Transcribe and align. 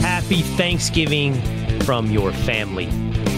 Happy 0.00 0.42
Thanksgiving 0.56 1.34
from 1.80 2.10
your 2.10 2.30
family 2.30 2.86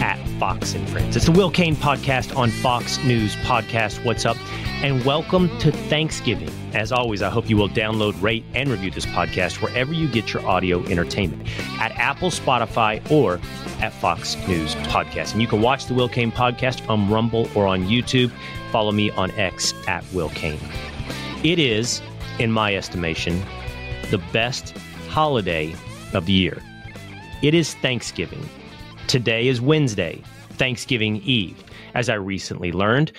at 0.03 0.18
Fox 0.39 0.75
and 0.75 0.89
Friends. 0.89 1.17
It's 1.17 1.27
the 1.27 1.33
Will 1.33 1.51
Cain 1.51 1.75
podcast 1.75 2.37
on 2.37 2.51
Fox 2.51 3.03
News 3.03 3.35
Podcast. 3.37 4.05
What's 4.05 4.25
up? 4.25 4.37
And 4.85 5.05
welcome 5.05 5.49
to 5.59 5.73
Thanksgiving. 5.73 6.51
As 6.75 6.93
always, 6.93 7.23
I 7.23 7.29
hope 7.29 7.51
you 7.51 7.57
will 7.57 7.69
download, 7.69 8.21
rate, 8.23 8.45
and 8.55 8.69
review 8.69 8.93
this 8.93 9.07
podcast 9.07 9.61
wherever 9.61 9.93
you 9.93 10.09
get 10.09 10.33
your 10.33 10.47
audio 10.47 10.85
entertainment 10.85 11.49
at 11.81 11.91
Apple, 11.93 12.31
Spotify, 12.31 13.11
or 13.11 13.41
at 13.81 13.93
Fox 13.93 14.37
News 14.47 14.77
Podcast. 14.77 15.33
And 15.33 15.43
you 15.43 15.49
can 15.49 15.61
watch 15.61 15.87
the 15.87 15.95
Will 15.95 16.09
Cain 16.09 16.31
podcast 16.31 16.89
on 16.89 17.11
Rumble 17.11 17.49
or 17.57 17.67
on 17.67 17.89
YouTube. 17.89 18.31
Follow 18.71 18.93
me 18.93 19.11
on 19.11 19.33
X 19.33 19.75
at 19.89 20.05
Will 20.13 20.29
Cain. 20.31 20.61
It 21.43 21.59
is, 21.59 22.01
in 22.39 22.53
my 22.53 22.77
estimation, 22.77 23.43
the 24.11 24.19
best 24.33 24.77
holiday 25.09 25.75
of 26.15 26.27
the 26.27 26.33
year. 26.33 26.63
It 27.43 27.55
is 27.55 27.75
Thanksgiving. 27.75 28.49
Today 29.09 29.49
is 29.49 29.59
Wednesday, 29.59 30.23
Thanksgiving 30.51 31.23
Eve. 31.23 31.65
As 31.95 32.11
I 32.11 32.15
recently 32.17 32.73
learned, 32.73 33.11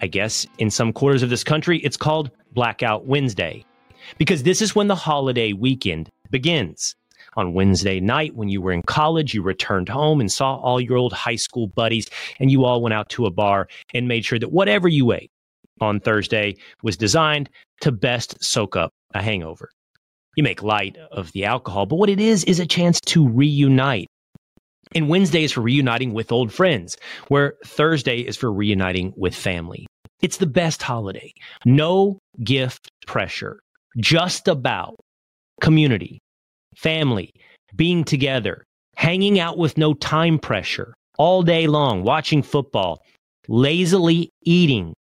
I 0.00 0.06
guess 0.06 0.46
in 0.56 0.70
some 0.70 0.90
quarters 0.90 1.22
of 1.22 1.28
this 1.28 1.44
country, 1.44 1.80
it's 1.80 1.98
called 1.98 2.30
Blackout 2.52 3.04
Wednesday 3.04 3.62
because 4.16 4.44
this 4.44 4.62
is 4.62 4.74
when 4.74 4.88
the 4.88 4.94
holiday 4.94 5.52
weekend 5.52 6.08
begins. 6.30 6.96
On 7.36 7.52
Wednesday 7.52 8.00
night, 8.00 8.34
when 8.34 8.48
you 8.48 8.62
were 8.62 8.72
in 8.72 8.80
college, 8.84 9.34
you 9.34 9.42
returned 9.42 9.90
home 9.90 10.18
and 10.18 10.32
saw 10.32 10.56
all 10.56 10.80
your 10.80 10.96
old 10.96 11.12
high 11.12 11.36
school 11.36 11.66
buddies, 11.66 12.08
and 12.40 12.50
you 12.50 12.64
all 12.64 12.80
went 12.80 12.94
out 12.94 13.10
to 13.10 13.26
a 13.26 13.30
bar 13.30 13.68
and 13.92 14.08
made 14.08 14.24
sure 14.24 14.38
that 14.38 14.50
whatever 14.50 14.88
you 14.88 15.12
ate 15.12 15.30
on 15.78 16.00
Thursday 16.00 16.56
was 16.82 16.96
designed 16.96 17.50
to 17.82 17.92
best 17.92 18.42
soak 18.42 18.76
up 18.76 18.94
a 19.12 19.20
hangover. 19.20 19.68
You 20.36 20.42
make 20.42 20.62
light 20.62 20.96
of 21.12 21.32
the 21.32 21.44
alcohol, 21.44 21.84
but 21.84 21.96
what 21.96 22.08
it 22.08 22.18
is 22.18 22.44
is 22.44 22.60
a 22.60 22.66
chance 22.66 22.98
to 23.02 23.28
reunite. 23.28 24.08
And 24.94 25.08
Wednesday 25.08 25.42
is 25.42 25.52
for 25.52 25.60
reuniting 25.60 26.14
with 26.14 26.30
old 26.30 26.52
friends, 26.52 26.96
where 27.28 27.54
Thursday 27.66 28.20
is 28.20 28.36
for 28.36 28.52
reuniting 28.52 29.12
with 29.16 29.34
family. 29.34 29.86
It's 30.22 30.36
the 30.36 30.46
best 30.46 30.82
holiday. 30.82 31.32
No 31.64 32.18
gift 32.42 32.88
pressure, 33.06 33.60
just 33.98 34.48
about 34.48 34.96
community, 35.60 36.18
family, 36.76 37.30
being 37.74 38.04
together, 38.04 38.64
hanging 38.96 39.40
out 39.40 39.58
with 39.58 39.76
no 39.76 39.94
time 39.94 40.38
pressure 40.38 40.94
all 41.18 41.42
day 41.42 41.66
long, 41.66 42.04
watching 42.04 42.42
football, 42.42 43.02
lazily 43.48 44.30
eating, 44.44 44.94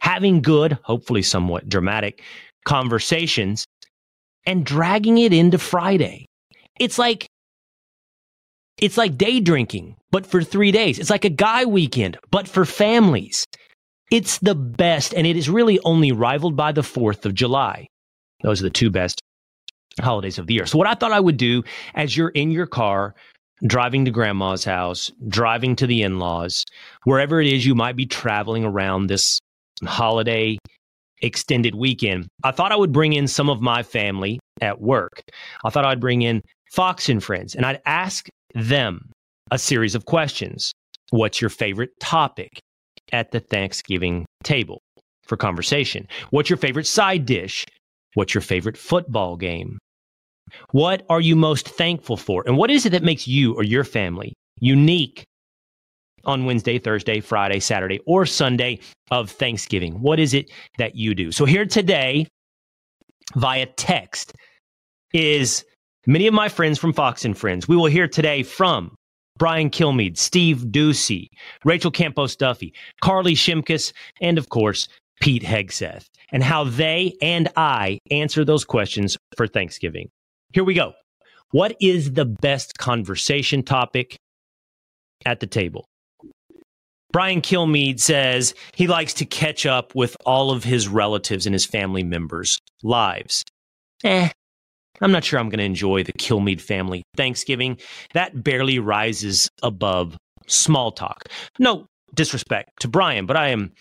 having 0.00 0.42
good, 0.42 0.78
hopefully 0.82 1.22
somewhat 1.22 1.68
dramatic 1.68 2.22
conversations, 2.64 3.64
and 4.46 4.64
dragging 4.64 5.18
it 5.18 5.32
into 5.32 5.58
Friday. 5.58 6.26
It's 6.78 6.98
like 6.98 7.26
it's 8.80 8.96
like 8.96 9.18
day 9.18 9.40
drinking, 9.40 9.96
but 10.10 10.26
for 10.26 10.42
three 10.42 10.72
days. 10.72 10.98
It's 10.98 11.10
like 11.10 11.24
a 11.24 11.30
guy 11.30 11.64
weekend, 11.64 12.18
but 12.30 12.48
for 12.48 12.64
families. 12.64 13.44
It's 14.10 14.38
the 14.38 14.54
best, 14.54 15.12
and 15.14 15.26
it 15.26 15.36
is 15.36 15.50
really 15.50 15.78
only 15.84 16.12
rivaled 16.12 16.56
by 16.56 16.72
the 16.72 16.80
4th 16.80 17.26
of 17.26 17.34
July. 17.34 17.88
Those 18.42 18.60
are 18.60 18.64
the 18.64 18.70
two 18.70 18.90
best 18.90 19.20
holidays 20.00 20.38
of 20.38 20.46
the 20.46 20.54
year. 20.54 20.66
So, 20.66 20.78
what 20.78 20.86
I 20.86 20.94
thought 20.94 21.12
I 21.12 21.20
would 21.20 21.36
do 21.36 21.62
as 21.94 22.16
you're 22.16 22.30
in 22.30 22.50
your 22.50 22.66
car, 22.66 23.14
driving 23.66 24.04
to 24.06 24.10
grandma's 24.10 24.64
house, 24.64 25.10
driving 25.26 25.76
to 25.76 25.86
the 25.86 26.02
in 26.02 26.18
laws, 26.18 26.64
wherever 27.04 27.40
it 27.40 27.52
is 27.52 27.66
you 27.66 27.74
might 27.74 27.96
be 27.96 28.06
traveling 28.06 28.64
around 28.64 29.08
this 29.08 29.40
holiday 29.84 30.56
extended 31.20 31.74
weekend, 31.74 32.28
I 32.44 32.52
thought 32.52 32.72
I 32.72 32.76
would 32.76 32.92
bring 32.92 33.12
in 33.12 33.26
some 33.26 33.50
of 33.50 33.60
my 33.60 33.82
family 33.82 34.38
at 34.60 34.80
work. 34.80 35.20
I 35.64 35.70
thought 35.70 35.84
I'd 35.84 36.00
bring 36.00 36.22
in 36.22 36.42
Fox 36.70 37.08
and 37.08 37.22
friends, 37.22 37.54
and 37.54 37.66
I'd 37.66 37.82
ask 37.84 38.28
them 38.54 39.10
a 39.50 39.58
series 39.58 39.94
of 39.94 40.04
questions. 40.04 40.72
What's 41.10 41.40
your 41.40 41.50
favorite 41.50 41.90
topic 42.00 42.60
at 43.12 43.30
the 43.30 43.40
Thanksgiving 43.40 44.26
table 44.44 44.80
for 45.24 45.36
conversation? 45.36 46.06
What's 46.30 46.50
your 46.50 46.56
favorite 46.56 46.86
side 46.86 47.24
dish? 47.24 47.64
What's 48.14 48.34
your 48.34 48.42
favorite 48.42 48.76
football 48.76 49.36
game? 49.36 49.78
What 50.72 51.04
are 51.08 51.20
you 51.20 51.36
most 51.36 51.68
thankful 51.68 52.16
for? 52.16 52.42
And 52.46 52.56
what 52.56 52.70
is 52.70 52.86
it 52.86 52.90
that 52.90 53.02
makes 53.02 53.26
you 53.26 53.54
or 53.54 53.62
your 53.62 53.84
family 53.84 54.34
unique 54.60 55.24
on 56.24 56.44
Wednesday, 56.44 56.78
Thursday, 56.78 57.20
Friday, 57.20 57.60
Saturday, 57.60 58.00
or 58.06 58.26
Sunday 58.26 58.80
of 59.10 59.30
Thanksgiving? 59.30 60.00
What 60.00 60.18
is 60.18 60.34
it 60.34 60.50
that 60.78 60.96
you 60.96 61.14
do? 61.14 61.32
So, 61.32 61.44
here 61.44 61.66
today 61.66 62.26
via 63.36 63.66
text 63.66 64.34
is 65.12 65.64
many 66.08 66.26
of 66.26 66.34
my 66.34 66.48
friends 66.48 66.78
from 66.78 66.92
Fox 66.92 67.24
and 67.24 67.38
Friends. 67.38 67.68
We 67.68 67.76
will 67.76 67.86
hear 67.86 68.08
today 68.08 68.42
from 68.42 68.96
Brian 69.36 69.70
Kilmeade, 69.70 70.16
Steve 70.16 70.64
Doocy, 70.70 71.28
Rachel 71.64 71.92
Campos 71.92 72.34
Duffy, 72.34 72.72
Carly 73.00 73.34
Shimkus, 73.34 73.92
and 74.20 74.38
of 74.38 74.48
course, 74.48 74.88
Pete 75.20 75.44
Hegseth, 75.44 76.06
and 76.32 76.42
how 76.42 76.64
they 76.64 77.14
and 77.22 77.48
I 77.56 77.98
answer 78.10 78.44
those 78.44 78.64
questions 78.64 79.16
for 79.36 79.46
Thanksgiving. 79.46 80.08
Here 80.52 80.64
we 80.64 80.74
go. 80.74 80.94
What 81.50 81.76
is 81.80 82.14
the 82.14 82.24
best 82.24 82.78
conversation 82.78 83.62
topic 83.62 84.16
at 85.26 85.40
the 85.40 85.46
table? 85.46 85.84
Brian 87.12 87.40
Kilmeade 87.40 88.00
says 88.00 88.54
he 88.74 88.86
likes 88.86 89.14
to 89.14 89.24
catch 89.24 89.66
up 89.66 89.94
with 89.94 90.16
all 90.26 90.50
of 90.50 90.64
his 90.64 90.88
relatives 90.88 91.46
and 91.46 91.54
his 91.54 91.64
family 91.64 92.02
members' 92.02 92.58
lives. 92.82 93.44
Eh, 94.04 94.28
I'm 95.00 95.12
not 95.12 95.24
sure 95.24 95.38
I'm 95.38 95.48
going 95.48 95.58
to 95.58 95.64
enjoy 95.64 96.02
the 96.02 96.12
Kilmeade 96.12 96.60
family 96.60 97.02
Thanksgiving. 97.16 97.78
That 98.14 98.42
barely 98.42 98.78
rises 98.78 99.48
above 99.62 100.16
small 100.46 100.92
talk. 100.92 101.24
No 101.58 101.86
disrespect 102.14 102.70
to 102.80 102.88
Brian, 102.88 103.26
but 103.26 103.36
I 103.36 103.48
am 103.48 103.72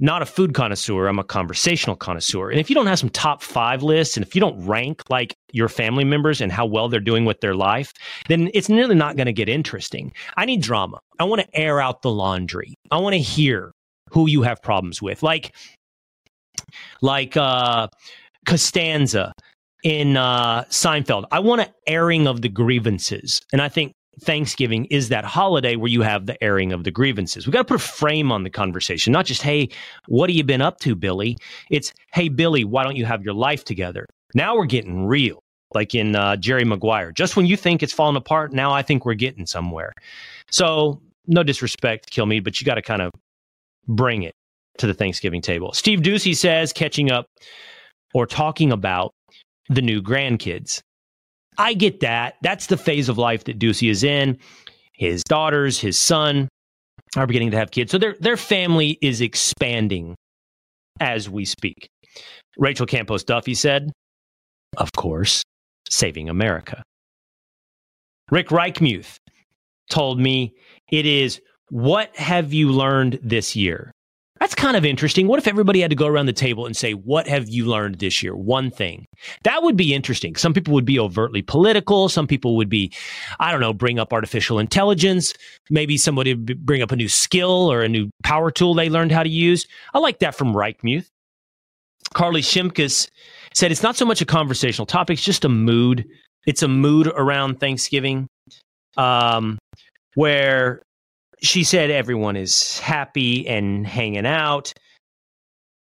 not 0.00 0.22
a 0.22 0.26
food 0.26 0.54
connoisseur. 0.54 1.06
I'm 1.06 1.18
a 1.18 1.24
conversational 1.24 1.96
connoisseur. 1.96 2.50
And 2.50 2.58
if 2.58 2.68
you 2.68 2.74
don't 2.74 2.86
have 2.86 2.98
some 2.98 3.10
top 3.10 3.42
five 3.42 3.82
lists 3.82 4.16
and 4.16 4.26
if 4.26 4.34
you 4.34 4.40
don't 4.40 4.66
rank 4.66 5.02
like 5.10 5.34
your 5.52 5.68
family 5.68 6.04
members 6.04 6.40
and 6.40 6.50
how 6.50 6.66
well 6.66 6.88
they're 6.88 7.00
doing 7.00 7.24
with 7.24 7.40
their 7.40 7.54
life, 7.54 7.92
then 8.28 8.50
it's 8.54 8.68
nearly 8.68 8.94
not 8.94 9.16
going 9.16 9.26
to 9.26 9.32
get 9.32 9.48
interesting. 9.48 10.12
I 10.36 10.44
need 10.44 10.62
drama. 10.62 10.98
I 11.20 11.24
want 11.24 11.42
to 11.42 11.56
air 11.56 11.80
out 11.80 12.02
the 12.02 12.10
laundry. 12.10 12.74
I 12.90 12.98
want 12.98 13.14
to 13.14 13.20
hear 13.20 13.72
who 14.10 14.28
you 14.28 14.42
have 14.42 14.60
problems 14.62 15.00
with. 15.00 15.22
Like, 15.22 15.54
like, 17.00 17.36
uh, 17.36 17.88
Costanza 18.44 19.32
in 19.82 20.16
uh, 20.16 20.64
Seinfeld. 20.64 21.24
I 21.32 21.40
want 21.40 21.62
an 21.62 21.68
airing 21.86 22.26
of 22.26 22.42
the 22.42 22.48
grievances. 22.48 23.40
And 23.52 23.60
I 23.60 23.68
think 23.68 23.92
Thanksgiving 24.20 24.84
is 24.86 25.08
that 25.08 25.24
holiday 25.24 25.76
where 25.76 25.88
you 25.88 26.02
have 26.02 26.26
the 26.26 26.42
airing 26.42 26.72
of 26.72 26.84
the 26.84 26.90
grievances. 26.90 27.46
We 27.46 27.52
got 27.52 27.60
to 27.60 27.64
put 27.64 27.76
a 27.76 27.84
frame 27.84 28.30
on 28.30 28.44
the 28.44 28.50
conversation, 28.50 29.12
not 29.12 29.26
just, 29.26 29.42
hey, 29.42 29.68
what 30.06 30.30
have 30.30 30.36
you 30.36 30.44
been 30.44 30.60
up 30.60 30.78
to, 30.80 30.94
Billy? 30.94 31.36
It's, 31.70 31.92
hey, 32.12 32.28
Billy, 32.28 32.64
why 32.64 32.84
don't 32.84 32.96
you 32.96 33.04
have 33.04 33.24
your 33.24 33.34
life 33.34 33.64
together? 33.64 34.06
Now 34.34 34.56
we're 34.56 34.66
getting 34.66 35.06
real, 35.06 35.42
like 35.74 35.94
in 35.94 36.14
uh, 36.14 36.36
Jerry 36.36 36.64
Maguire. 36.64 37.10
Just 37.12 37.36
when 37.36 37.46
you 37.46 37.56
think 37.56 37.82
it's 37.82 37.92
falling 37.92 38.16
apart, 38.16 38.52
now 38.52 38.70
I 38.70 38.82
think 38.82 39.04
we're 39.04 39.14
getting 39.14 39.46
somewhere. 39.46 39.92
So, 40.50 41.00
no 41.26 41.42
disrespect, 41.42 42.12
Kilmeade, 42.12 42.44
but 42.44 42.60
you 42.60 42.64
got 42.64 42.74
to 42.74 42.82
kind 42.82 43.00
of 43.00 43.12
bring 43.86 44.22
it 44.22 44.34
to 44.78 44.86
the 44.86 44.94
Thanksgiving 44.94 45.40
table. 45.40 45.72
Steve 45.72 46.00
Doocy 46.00 46.36
says, 46.36 46.72
catching 46.72 47.10
up 47.10 47.26
or 48.12 48.26
talking 48.26 48.72
about 48.72 49.12
the 49.74 49.82
new 49.82 50.02
grandkids. 50.02 50.80
I 51.58 51.74
get 51.74 52.00
that. 52.00 52.34
That's 52.42 52.66
the 52.66 52.76
phase 52.76 53.08
of 53.08 53.18
life 53.18 53.44
that 53.44 53.58
Doocy 53.58 53.90
is 53.90 54.04
in. 54.04 54.38
His 54.94 55.22
daughters, 55.24 55.78
his 55.78 55.98
son 55.98 56.48
are 57.16 57.26
beginning 57.26 57.50
to 57.50 57.56
have 57.56 57.70
kids. 57.70 57.92
So 57.92 57.98
their 57.98 58.16
their 58.20 58.36
family 58.36 58.98
is 59.02 59.20
expanding 59.20 60.14
as 61.00 61.28
we 61.28 61.44
speak. 61.44 61.88
Rachel 62.58 62.86
Campos 62.86 63.24
Duffy 63.24 63.54
said, 63.54 63.90
of 64.76 64.92
course, 64.92 65.42
saving 65.88 66.28
America. 66.28 66.82
Rick 68.30 68.48
Reichmuth 68.48 69.16
told 69.90 70.18
me 70.18 70.54
it 70.90 71.06
is 71.06 71.40
what 71.70 72.14
have 72.16 72.52
you 72.52 72.70
learned 72.70 73.18
this 73.22 73.56
year? 73.56 73.92
That's 74.42 74.56
kind 74.56 74.76
of 74.76 74.84
interesting. 74.84 75.28
What 75.28 75.38
if 75.38 75.46
everybody 75.46 75.80
had 75.82 75.90
to 75.90 75.96
go 75.96 76.08
around 76.08 76.26
the 76.26 76.32
table 76.32 76.66
and 76.66 76.76
say, 76.76 76.94
What 76.94 77.28
have 77.28 77.48
you 77.48 77.64
learned 77.64 78.00
this 78.00 78.24
year? 78.24 78.34
One 78.34 78.72
thing. 78.72 79.06
That 79.44 79.62
would 79.62 79.76
be 79.76 79.94
interesting. 79.94 80.34
Some 80.34 80.52
people 80.52 80.74
would 80.74 80.84
be 80.84 80.98
overtly 80.98 81.42
political. 81.42 82.08
Some 82.08 82.26
people 82.26 82.56
would 82.56 82.68
be, 82.68 82.92
I 83.38 83.52
don't 83.52 83.60
know, 83.60 83.72
bring 83.72 84.00
up 84.00 84.12
artificial 84.12 84.58
intelligence. 84.58 85.32
Maybe 85.70 85.96
somebody 85.96 86.34
would 86.34 86.66
bring 86.66 86.82
up 86.82 86.90
a 86.90 86.96
new 86.96 87.08
skill 87.08 87.70
or 87.70 87.82
a 87.82 87.88
new 87.88 88.10
power 88.24 88.50
tool 88.50 88.74
they 88.74 88.90
learned 88.90 89.12
how 89.12 89.22
to 89.22 89.28
use. 89.28 89.64
I 89.94 90.00
like 90.00 90.18
that 90.18 90.34
from 90.34 90.54
Reichmuth. 90.54 91.06
Carly 92.12 92.42
Shimkus 92.42 93.08
said, 93.54 93.70
It's 93.70 93.84
not 93.84 93.94
so 93.94 94.04
much 94.04 94.22
a 94.22 94.26
conversational 94.26 94.86
topic, 94.86 95.18
it's 95.18 95.24
just 95.24 95.44
a 95.44 95.48
mood. 95.48 96.04
It's 96.46 96.64
a 96.64 96.68
mood 96.68 97.06
around 97.06 97.60
Thanksgiving 97.60 98.26
um, 98.96 99.56
where 100.16 100.82
she 101.42 101.64
said 101.64 101.90
everyone 101.90 102.36
is 102.36 102.78
happy 102.78 103.46
and 103.48 103.86
hanging 103.86 104.26
out. 104.26 104.72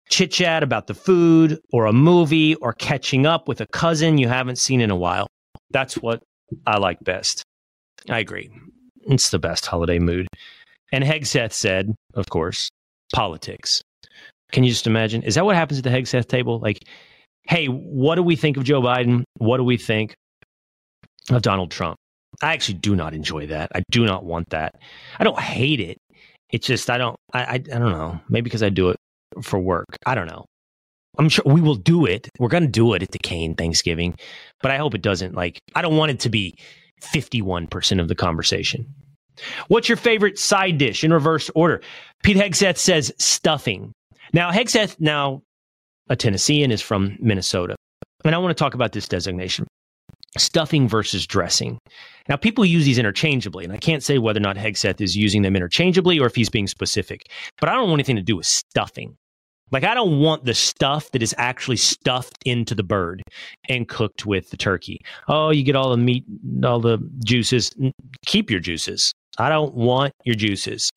Chit 0.08 0.32
chat 0.32 0.62
about 0.62 0.86
the 0.86 0.94
food 0.94 1.60
or 1.72 1.86
a 1.86 1.92
movie 1.92 2.54
or 2.56 2.72
catching 2.72 3.26
up 3.26 3.48
with 3.48 3.60
a 3.60 3.66
cousin 3.66 4.18
you 4.18 4.28
haven't 4.28 4.56
seen 4.56 4.80
in 4.80 4.90
a 4.90 4.96
while. 4.96 5.26
That's 5.70 5.94
what 5.94 6.22
I 6.66 6.78
like 6.78 6.98
best. 7.02 7.42
I 8.08 8.18
agree. 8.18 8.50
It's 9.02 9.30
the 9.30 9.38
best 9.38 9.66
holiday 9.66 9.98
mood. 9.98 10.28
And 10.92 11.02
Hegseth 11.02 11.52
said, 11.52 11.94
of 12.14 12.28
course, 12.28 12.68
politics. 13.12 13.82
Can 14.52 14.62
you 14.62 14.70
just 14.70 14.86
imagine? 14.86 15.22
Is 15.22 15.34
that 15.34 15.44
what 15.44 15.56
happens 15.56 15.78
at 15.78 15.84
the 15.84 15.90
Hegseth 15.90 16.28
table? 16.28 16.60
Like, 16.60 16.78
hey, 17.48 17.66
what 17.66 18.14
do 18.14 18.22
we 18.22 18.36
think 18.36 18.56
of 18.56 18.64
Joe 18.64 18.80
Biden? 18.80 19.24
What 19.38 19.56
do 19.56 19.64
we 19.64 19.76
think 19.76 20.14
of 21.30 21.42
Donald 21.42 21.72
Trump? 21.72 21.96
I 22.42 22.52
actually 22.52 22.78
do 22.78 22.96
not 22.96 23.14
enjoy 23.14 23.46
that. 23.48 23.70
I 23.74 23.82
do 23.90 24.04
not 24.04 24.24
want 24.24 24.50
that. 24.50 24.74
I 25.18 25.24
don't 25.24 25.38
hate 25.38 25.80
it. 25.80 25.98
It's 26.50 26.66
just 26.66 26.90
I 26.90 26.98
don't 26.98 27.16
I 27.32 27.44
I, 27.44 27.54
I 27.54 27.58
don't 27.58 27.92
know. 27.92 28.20
Maybe 28.28 28.44
because 28.44 28.62
I 28.62 28.68
do 28.68 28.90
it 28.90 28.96
for 29.42 29.58
work. 29.58 29.96
I 30.06 30.14
don't 30.14 30.26
know. 30.26 30.44
I'm 31.18 31.28
sure 31.28 31.44
we 31.46 31.60
will 31.60 31.76
do 31.76 32.04
it. 32.04 32.28
We're 32.38 32.48
going 32.48 32.62
to 32.62 32.68
do 32.68 32.92
it 32.92 33.02
at 33.02 33.10
the 33.10 33.18
Cain 33.18 33.54
Thanksgiving, 33.54 34.16
but 34.60 34.70
I 34.70 34.76
hope 34.76 34.94
it 34.94 35.02
doesn't 35.02 35.34
like 35.34 35.58
I 35.74 35.82
don't 35.82 35.96
want 35.96 36.10
it 36.10 36.20
to 36.20 36.28
be 36.28 36.54
51% 37.02 38.00
of 38.00 38.08
the 38.08 38.14
conversation. 38.14 38.86
What's 39.68 39.88
your 39.88 39.96
favorite 39.96 40.38
side 40.38 40.78
dish 40.78 41.04
in 41.04 41.12
reverse 41.12 41.50
order? 41.54 41.82
Pete 42.22 42.36
Hegseth 42.36 42.78
says 42.78 43.12
stuffing. 43.18 43.92
Now, 44.32 44.50
Hegseth, 44.50 44.96
now 44.98 45.42
a 46.08 46.16
Tennessean, 46.16 46.70
is 46.70 46.80
from 46.80 47.16
Minnesota. 47.20 47.76
And 48.24 48.34
I 48.34 48.38
want 48.38 48.56
to 48.56 48.62
talk 48.62 48.74
about 48.74 48.92
this 48.92 49.06
designation 49.06 49.66
stuffing 50.38 50.88
versus 50.88 51.26
dressing. 51.26 51.78
Now, 52.28 52.36
people 52.36 52.64
use 52.64 52.84
these 52.84 52.98
interchangeably, 52.98 53.64
and 53.64 53.72
I 53.72 53.78
can't 53.78 54.02
say 54.02 54.18
whether 54.18 54.38
or 54.38 54.40
not 54.40 54.56
Hegseth 54.56 55.00
is 55.00 55.16
using 55.16 55.42
them 55.42 55.56
interchangeably 55.56 56.18
or 56.18 56.26
if 56.26 56.34
he's 56.34 56.50
being 56.50 56.66
specific, 56.66 57.30
but 57.60 57.68
I 57.68 57.74
don't 57.74 57.88
want 57.88 58.00
anything 58.00 58.16
to 58.16 58.22
do 58.22 58.36
with 58.36 58.46
stuffing. 58.46 59.16
Like, 59.72 59.84
I 59.84 59.94
don't 59.94 60.20
want 60.20 60.44
the 60.44 60.54
stuff 60.54 61.10
that 61.10 61.22
is 61.22 61.34
actually 61.38 61.76
stuffed 61.76 62.36
into 62.44 62.74
the 62.74 62.84
bird 62.84 63.22
and 63.68 63.88
cooked 63.88 64.24
with 64.24 64.50
the 64.50 64.56
turkey. 64.56 65.00
Oh, 65.28 65.50
you 65.50 65.64
get 65.64 65.74
all 65.74 65.90
the 65.90 65.96
meat, 65.96 66.24
all 66.64 66.78
the 66.78 66.98
juices. 67.24 67.72
Keep 68.26 68.50
your 68.50 68.60
juices. 68.60 69.12
I 69.38 69.48
don't 69.48 69.74
want 69.74 70.12
your 70.24 70.36
juices. 70.36 70.88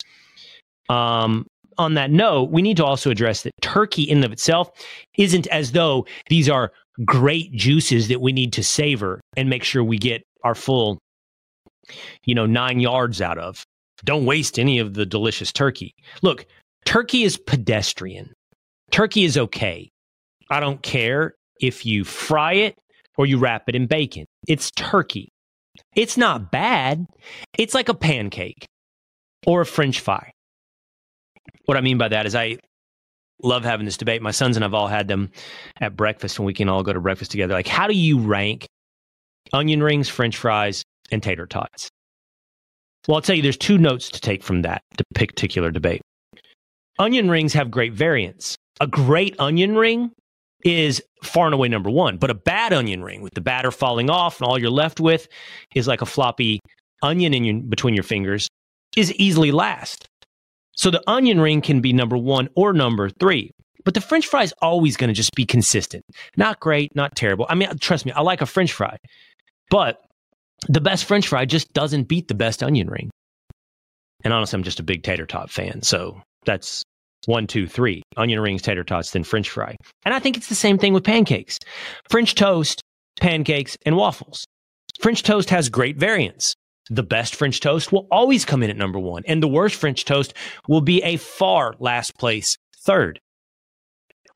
Um, 0.88 1.48
on 1.80 1.94
that 1.96 2.12
note, 2.12 2.52
we 2.52 2.62
need 2.62 2.78
to 2.78 2.86
also 2.86 3.10
address 3.10 3.44
that 3.44 3.54
turkey 3.62 4.04
in 4.04 4.18
and 4.20 4.26
of 4.26 4.32
itself 4.32 4.70
isn't 5.18 5.48
as 5.48 5.72
though 5.72 6.06
these 6.30 6.50
are 6.50 6.72
great 7.06 7.52
juices 7.54 8.08
that 8.10 8.22
we 8.22 8.32
need 8.32 8.54
to 8.54 8.64
savor 8.64 9.22
and 9.38 9.50
make 9.50 9.64
sure 9.64 9.84
we 9.84 9.98
get 9.98 10.24
our 10.44 10.56
full, 10.56 11.00
you 12.26 12.36
know, 12.36 12.46
nine 12.46 12.80
yards 12.80 13.22
out 13.22 13.38
of. 13.38 13.64
Don't 14.06 14.26
waste 14.26 14.60
any 14.60 14.80
of 14.80 14.94
the 14.94 15.06
delicious 15.06 15.52
turkey. 15.52 15.94
Look, 16.22 16.46
turkey 16.86 17.24
is 17.24 17.38
pedestrian. 17.38 18.34
Turkey 18.92 19.24
is 19.24 19.38
okay. 19.38 19.90
I 20.50 20.60
don't 20.60 20.82
care 20.82 21.34
if 21.60 21.86
you 21.86 22.04
fry 22.04 22.54
it 22.54 22.76
or 23.18 23.26
you 23.26 23.38
wrap 23.38 23.64
it 23.68 23.76
in 23.76 23.88
bacon. 23.88 24.26
It's 24.48 24.72
turkey. 24.72 25.30
It's 25.96 26.18
not 26.18 26.52
bad. 26.52 27.06
It's 27.58 27.74
like 27.74 27.90
a 27.90 27.94
pancake 27.94 28.66
or 29.46 29.62
a 29.62 29.66
french 29.66 30.00
fry. 30.00 30.32
What 31.66 31.78
I 31.78 31.82
mean 31.82 31.98
by 31.98 32.08
that 32.08 32.26
is 32.26 32.36
I 32.36 32.58
love 33.42 33.64
having 33.64 33.86
this 33.86 33.98
debate. 33.98 34.22
My 34.22 34.32
sons 34.32 34.56
and 34.56 34.66
I've 34.66 34.74
all 34.74 34.88
had 34.88 35.08
them 35.08 35.32
at 35.80 35.96
breakfast 35.96 36.38
and 36.38 36.46
we 36.46 36.54
can 36.54 36.70
all 36.70 36.84
go 36.84 36.94
to 36.94 37.00
breakfast 37.00 37.32
together. 37.32 37.54
Like, 37.54 37.68
how 37.68 37.88
do 37.88 37.96
you 37.96 38.20
rank 38.20 38.68
onion 39.54 39.82
rings, 39.82 40.10
french 40.10 40.38
fries, 40.38 40.84
and 41.12 41.24
tater 41.24 41.46
tots? 41.46 41.90
Well, 43.08 43.16
I'll 43.16 43.22
tell 43.22 43.36
you, 43.36 43.42
there's 43.42 43.58
two 43.58 43.78
notes 43.78 44.10
to 44.10 44.22
take 44.22 44.44
from 44.44 44.62
that 44.64 44.82
particular 45.16 45.72
debate. 45.72 46.02
Onion 47.00 47.30
rings 47.30 47.54
have 47.54 47.72
great 47.72 47.94
variance. 47.94 48.56
A 48.82 48.88
great 48.88 49.40
onion 49.40 49.76
ring 49.76 50.12
is 50.66 51.02
far 51.24 51.46
and 51.46 51.54
away 51.54 51.70
number 51.70 51.90
one, 51.90 52.18
but 52.18 52.30
a 52.30 52.34
bad 52.34 52.74
onion 52.74 53.04
ring 53.04 53.22
with 53.22 53.34
the 53.34 53.42
batter 53.42 53.72
falling 53.72 54.10
off 54.10 54.40
and 54.40 54.48
all 54.48 54.60
you're 54.60 54.70
left 54.70 55.00
with 55.00 55.28
is 55.74 55.88
like 55.88 56.02
a 56.02 56.06
floppy 56.06 56.60
onion 57.02 57.34
in 57.34 57.46
your, 57.46 57.62
between 57.62 57.94
your 57.94 58.04
fingers 58.04 58.50
is 58.98 59.14
easily 59.14 59.52
last. 59.52 60.09
So 60.80 60.90
the 60.90 61.04
onion 61.08 61.42
ring 61.42 61.60
can 61.60 61.82
be 61.82 61.92
number 61.92 62.18
one 62.18 62.48
or 62.56 62.72
number 62.72 63.10
three. 63.10 63.52
But 63.84 63.96
the 63.96 64.02
french 64.02 64.28
fry 64.28 64.44
is 64.44 64.54
always 64.62 64.96
going 64.96 65.10
to 65.10 65.14
just 65.14 65.36
be 65.36 65.46
consistent. 65.46 66.06
Not 66.38 66.62
great, 66.62 66.96
not 66.96 67.18
terrible. 67.18 67.46
I 67.50 67.56
mean, 67.56 67.78
trust 67.80 68.06
me, 68.06 68.14
I 68.14 68.22
like 68.22 68.40
a 68.40 68.46
french 68.46 68.72
fry. 68.72 68.96
But 69.70 70.00
the 70.70 70.80
best 70.80 71.04
french 71.04 71.28
fry 71.28 71.44
just 71.44 71.74
doesn't 71.74 72.08
beat 72.08 72.30
the 72.30 72.34
best 72.34 72.64
onion 72.64 72.90
ring. 72.90 73.10
And 74.24 74.32
honestly, 74.32 74.56
I'm 74.56 74.64
just 74.64 74.80
a 74.80 74.84
big 74.84 75.04
tater 75.04 75.26
tot 75.26 75.52
fan. 75.52 75.82
So 75.82 76.22
that's 76.46 76.82
one, 77.26 77.46
two, 77.46 77.68
three 77.68 78.02
onion 78.16 78.40
rings, 78.40 78.62
tater 78.62 78.86
tots, 78.86 79.12
then 79.12 79.26
french 79.26 79.50
fry. 79.50 79.76
And 80.06 80.14
I 80.14 80.20
think 80.20 80.38
it's 80.38 80.48
the 80.48 80.56
same 80.56 80.78
thing 80.78 80.94
with 80.94 81.04
pancakes 81.04 81.60
French 82.10 82.36
toast, 82.36 82.82
pancakes, 83.20 83.76
and 83.86 83.98
waffles. 83.98 84.46
French 85.02 85.24
toast 85.24 85.50
has 85.50 85.68
great 85.68 85.98
variance 85.98 86.56
the 86.90 87.04
best 87.04 87.36
French 87.36 87.60
toast 87.60 87.92
will 87.92 88.08
always 88.12 88.46
come 88.46 88.64
in 88.64 88.70
at 88.70 88.78
number 88.78 89.00
one, 89.00 89.24
and 89.28 89.42
the 89.42 89.48
worst 89.48 89.76
French 89.76 90.06
toast 90.06 90.34
will 90.68 90.82
be 90.82 91.02
a 91.04 91.18
far 91.18 91.76
last 91.80 92.18
place 92.18 92.58
third. 92.78 93.20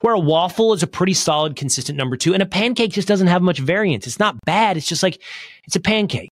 Where 0.01 0.13
a 0.13 0.19
waffle 0.19 0.73
is 0.73 0.83
a 0.83 0.87
pretty 0.87 1.13
solid, 1.13 1.55
consistent 1.55 1.97
number 1.97 2.17
two, 2.17 2.33
and 2.33 2.43
a 2.43 2.47
pancake 2.47 2.91
just 2.91 3.07
doesn't 3.07 3.27
have 3.27 3.41
much 3.41 3.59
variance. 3.59 4.05
It's 4.05 4.19
not 4.19 4.37
bad. 4.45 4.75
It's 4.75 4.87
just 4.87 5.01
like 5.01 5.21
it's 5.65 5.77
a 5.77 5.79
pancake. 5.79 6.29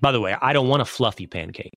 By 0.00 0.12
the 0.12 0.20
way, 0.20 0.36
I 0.40 0.52
don't 0.52 0.68
want 0.68 0.82
a 0.82 0.84
fluffy 0.84 1.26
pancake. 1.26 1.72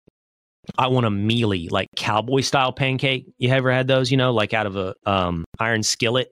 I 0.77 0.87
want 0.87 1.05
a 1.07 1.09
mealy, 1.09 1.69
like 1.69 1.87
cowboy 1.95 2.41
style 2.41 2.71
pancake. 2.71 3.25
You 3.39 3.49
ever 3.49 3.71
had 3.71 3.87
those? 3.87 4.11
You 4.11 4.17
know, 4.17 4.31
like 4.31 4.53
out 4.53 4.67
of 4.67 4.75
a 4.75 4.93
um, 5.05 5.43
iron 5.59 5.81
skillet, 5.81 6.29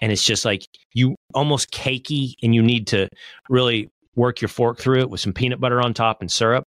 and 0.00 0.12
it's 0.12 0.24
just 0.24 0.44
like 0.44 0.66
you 0.92 1.14
almost 1.32 1.70
cakey, 1.72 2.34
and 2.42 2.54
you 2.54 2.62
need 2.62 2.88
to 2.88 3.08
really 3.48 3.88
work 4.16 4.40
your 4.40 4.48
fork 4.48 4.78
through 4.78 5.00
it 5.00 5.10
with 5.10 5.20
some 5.20 5.32
peanut 5.32 5.60
butter 5.60 5.80
on 5.80 5.94
top 5.94 6.20
and 6.20 6.30
syrup. 6.30 6.64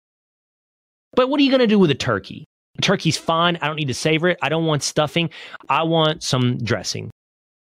But 1.14 1.30
what 1.30 1.40
are 1.40 1.44
you 1.44 1.50
going 1.50 1.60
to 1.60 1.68
do 1.68 1.80
with 1.80 1.92
a 1.92 1.96
turkey? 1.96 2.46
A 2.78 2.82
turkey's 2.82 3.18
fine. 3.18 3.58
I 3.62 3.68
don't 3.68 3.76
need 3.76 3.88
to 3.88 3.94
savor 3.94 4.30
it. 4.30 4.38
I 4.42 4.50
don't 4.50 4.66
want 4.66 4.84
stuffing. 4.84 5.30
I 5.68 5.84
want 5.84 6.24
some 6.24 6.58
dressing. 6.58 7.10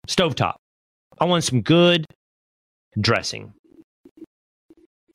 Stovetop. 0.09 0.57
I 1.19 1.25
want 1.25 1.45
some 1.45 1.63
good 1.63 2.05
dressing. 3.01 3.53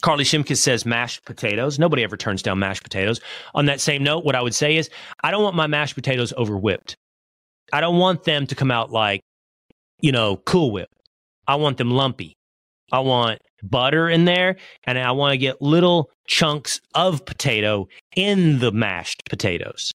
Carly 0.02 0.24
Shimkus 0.24 0.58
says 0.58 0.86
mashed 0.86 1.24
potatoes. 1.26 1.78
Nobody 1.78 2.04
ever 2.04 2.18
turns 2.18 2.42
down 2.42 2.58
mashed 2.58 2.84
potatoes. 2.84 3.22
On 3.54 3.68
that 3.68 3.80
same 3.80 4.04
note, 4.04 4.26
what 4.26 4.36
I 4.36 4.42
would 4.42 4.56
say 4.56 4.78
is 4.78 4.90
I 5.24 5.30
don't 5.30 5.44
want 5.44 5.56
my 5.56 5.68
mashed 5.68 5.96
potatoes 5.96 6.34
over 6.36 6.58
whipped. 6.58 6.96
I 7.72 7.82
don't 7.82 7.98
want 7.98 8.24
them 8.24 8.48
to 8.48 8.56
come 8.56 8.72
out 8.72 8.92
like, 8.92 9.22
you 10.00 10.12
know, 10.12 10.38
Cool 10.38 10.72
Whip. 10.72 10.90
I 11.48 11.56
want 11.56 11.78
them 11.78 11.92
lumpy. 11.92 12.34
I 12.92 13.00
want 13.00 13.40
butter 13.64 14.10
in 14.10 14.26
there, 14.26 14.58
and 14.86 14.98
I 14.98 15.12
want 15.12 15.34
to 15.34 15.38
get 15.38 15.62
little 15.62 16.10
chunks 16.28 16.80
of 16.96 17.26
potato 17.26 17.88
in 18.16 18.60
the 18.60 18.72
mashed 18.72 19.24
potatoes. 19.30 19.92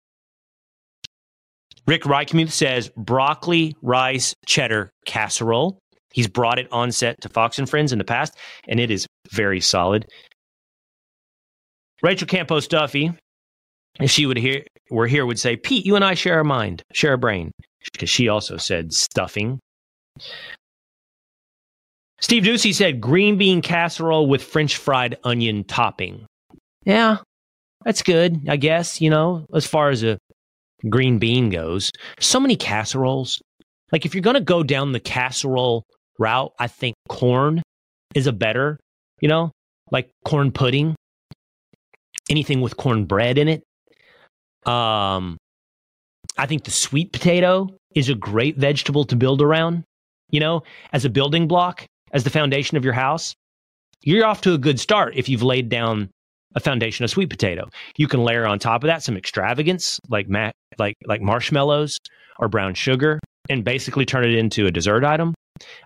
Rick 1.86 2.02
Reichmuth 2.02 2.50
says 2.50 2.90
broccoli, 2.96 3.76
rice, 3.82 4.34
cheddar 4.46 4.90
casserole. 5.04 5.78
He's 6.12 6.26
brought 6.26 6.58
it 6.58 6.68
on 6.72 6.92
set 6.92 7.20
to 7.20 7.28
Fox 7.28 7.58
and 7.58 7.68
Friends 7.68 7.92
in 7.92 7.98
the 7.98 8.04
past, 8.04 8.36
and 8.66 8.80
it 8.80 8.90
is 8.90 9.06
very 9.30 9.60
solid. 9.60 10.06
Rachel 12.02 12.26
Campos 12.26 12.66
Duffy, 12.66 13.12
if 14.00 14.10
she 14.10 14.26
would 14.26 14.36
hear 14.36 14.64
were 14.90 15.06
here, 15.06 15.26
would 15.26 15.38
say, 15.38 15.56
Pete, 15.56 15.84
you 15.84 15.96
and 15.96 16.04
I 16.04 16.14
share 16.14 16.40
a 16.40 16.44
mind, 16.44 16.82
share 16.92 17.14
a 17.14 17.18
brain. 17.18 17.52
Because 17.92 18.10
she 18.10 18.28
also 18.28 18.56
said 18.56 18.92
stuffing. 18.92 19.60
Steve 22.20 22.44
Doocy 22.44 22.75
said 22.75 23.00
green 23.00 23.37
bean 23.37 23.61
casserole 23.61 24.26
with 24.26 24.42
French 24.42 24.76
fried 24.76 25.18
onion 25.25 25.64
topping. 25.64 26.26
Yeah, 26.85 27.18
that's 27.85 28.02
good, 28.02 28.49
I 28.49 28.56
guess, 28.56 29.00
you 29.00 29.11
know, 29.11 29.46
as 29.52 29.66
far 29.66 29.90
as 29.90 30.02
a 30.02 30.18
green 30.88 31.18
bean 31.18 31.50
goes. 31.50 31.90
So 32.18 32.40
many 32.40 32.56
casseroles. 32.56 33.40
Like 33.92 34.06
if 34.06 34.14
you're 34.14 34.23
going 34.23 34.35
to 34.35 34.40
go 34.40 34.62
down 34.62 34.92
the 34.92 35.00
casserole 35.00 35.85
route, 36.18 36.52
I 36.58 36.68
think 36.68 36.94
corn 37.08 37.62
is 38.14 38.26
a 38.26 38.32
better, 38.32 38.78
you 39.20 39.28
know, 39.28 39.52
like 39.90 40.11
corn 40.25 40.52
pudding, 40.52 40.96
anything 42.30 42.61
with 42.61 42.76
cornbread 42.76 43.38
in 43.38 43.49
it. 43.49 43.62
Um, 44.64 45.37
I 46.38 46.46
think 46.46 46.64
the 46.64 46.70
sweet 46.70 47.12
potato 47.12 47.68
is 47.94 48.08
a 48.08 48.14
great 48.14 48.56
vegetable 48.56 49.04
to 49.04 49.16
build 49.16 49.40
around, 49.42 49.85
you 50.30 50.40
know, 50.40 50.62
as 50.92 51.04
a 51.04 51.11
building 51.11 51.46
block 51.46 51.87
as 52.12 52.25
the 52.25 52.30
foundation 52.30 52.76
of 52.76 52.84
your 52.84 52.94
house, 52.94 53.34
you're 54.02 54.26
off 54.26 54.40
to 54.42 54.54
a 54.54 54.58
good 54.58 54.78
start 54.78 55.14
if 55.16 55.28
you've 55.28 55.42
laid 55.42 55.68
down 55.68 56.10
a 56.54 56.60
foundation 56.60 57.04
of 57.04 57.10
sweet 57.10 57.30
potato. 57.30 57.68
You 57.96 58.08
can 58.08 58.25
layer 58.25 58.46
on 58.46 58.58
top 58.58 58.82
of 58.82 58.88
that 58.88 59.02
some 59.02 59.16
extravagance 59.16 60.00
like 60.08 60.28
ma- 60.28 60.52
like 60.78 60.96
like 61.06 61.20
marshmallows 61.20 61.98
or 62.38 62.48
brown 62.48 62.75
sugar 62.75 63.20
and 63.48 63.64
basically 63.64 64.04
turn 64.04 64.25
it 64.25 64.34
into 64.34 64.66
a 64.66 64.70
dessert 64.70 65.04
item. 65.04 65.34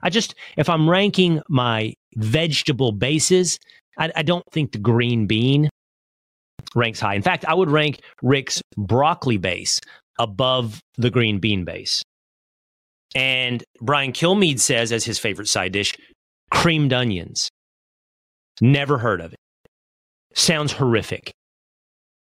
I 0.03 0.11
just 0.11 0.35
if 0.57 0.69
I'm 0.69 0.89
ranking 0.89 1.43
my 1.49 1.95
vegetable 2.17 2.93
bases, 2.93 3.59
I, 3.99 4.13
I 4.17 4.23
don't 4.23 4.45
think 4.53 4.73
the 4.73 4.79
green 4.79 5.27
bean 5.27 5.69
ranks 6.75 7.01
high. 7.01 7.15
In 7.15 7.23
fact, 7.23 7.45
I 7.45 7.55
would 7.55 7.71
rank 7.71 8.01
Rick's 8.23 8.63
broccoli 8.77 9.39
base 9.39 9.81
above 10.19 10.81
the 10.97 11.11
green 11.11 11.39
bean 11.39 11.65
base. 11.65 12.03
And 13.15 13.63
Brian 13.81 14.13
Kilmeade 14.13 14.61
says, 14.61 14.93
as 14.93 15.05
his 15.05 15.19
favorite 15.19 15.49
side 15.49 15.73
dish, 15.73 15.97
creamed 16.51 16.93
onions. 16.93 17.49
Never 18.61 18.99
heard 18.99 19.21
of 19.21 19.33
it. 19.33 19.39
Sounds 20.35 20.73
horrific. 20.73 21.33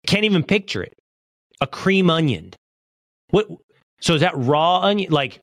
Can't 0.06 0.24
even 0.24 0.42
picture 0.42 0.82
it. 0.82 0.94
A 1.60 1.66
cream 1.66 2.10
onion. 2.10 2.52
What? 3.30 3.46
So 4.00 4.14
is 4.14 4.20
that 4.22 4.36
raw 4.36 4.80
onion? 4.80 5.12
Like 5.12 5.40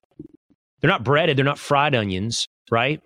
they're 0.81 0.89
not 0.89 1.03
breaded, 1.03 1.37
they're 1.37 1.45
not 1.45 1.59
fried 1.59 1.95
onions, 1.95 2.45
right? 2.71 3.01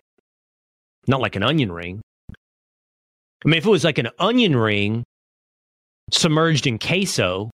Not 1.07 1.21
like 1.21 1.35
an 1.35 1.43
onion 1.43 1.71
ring. 1.71 2.01
I 2.29 3.49
mean, 3.49 3.57
if 3.57 3.65
it 3.65 3.69
was 3.69 3.83
like 3.83 3.97
an 3.97 4.09
onion 4.19 4.55
ring 4.55 5.03
submerged 6.11 6.65
in 6.65 6.79
queso, 6.79 7.51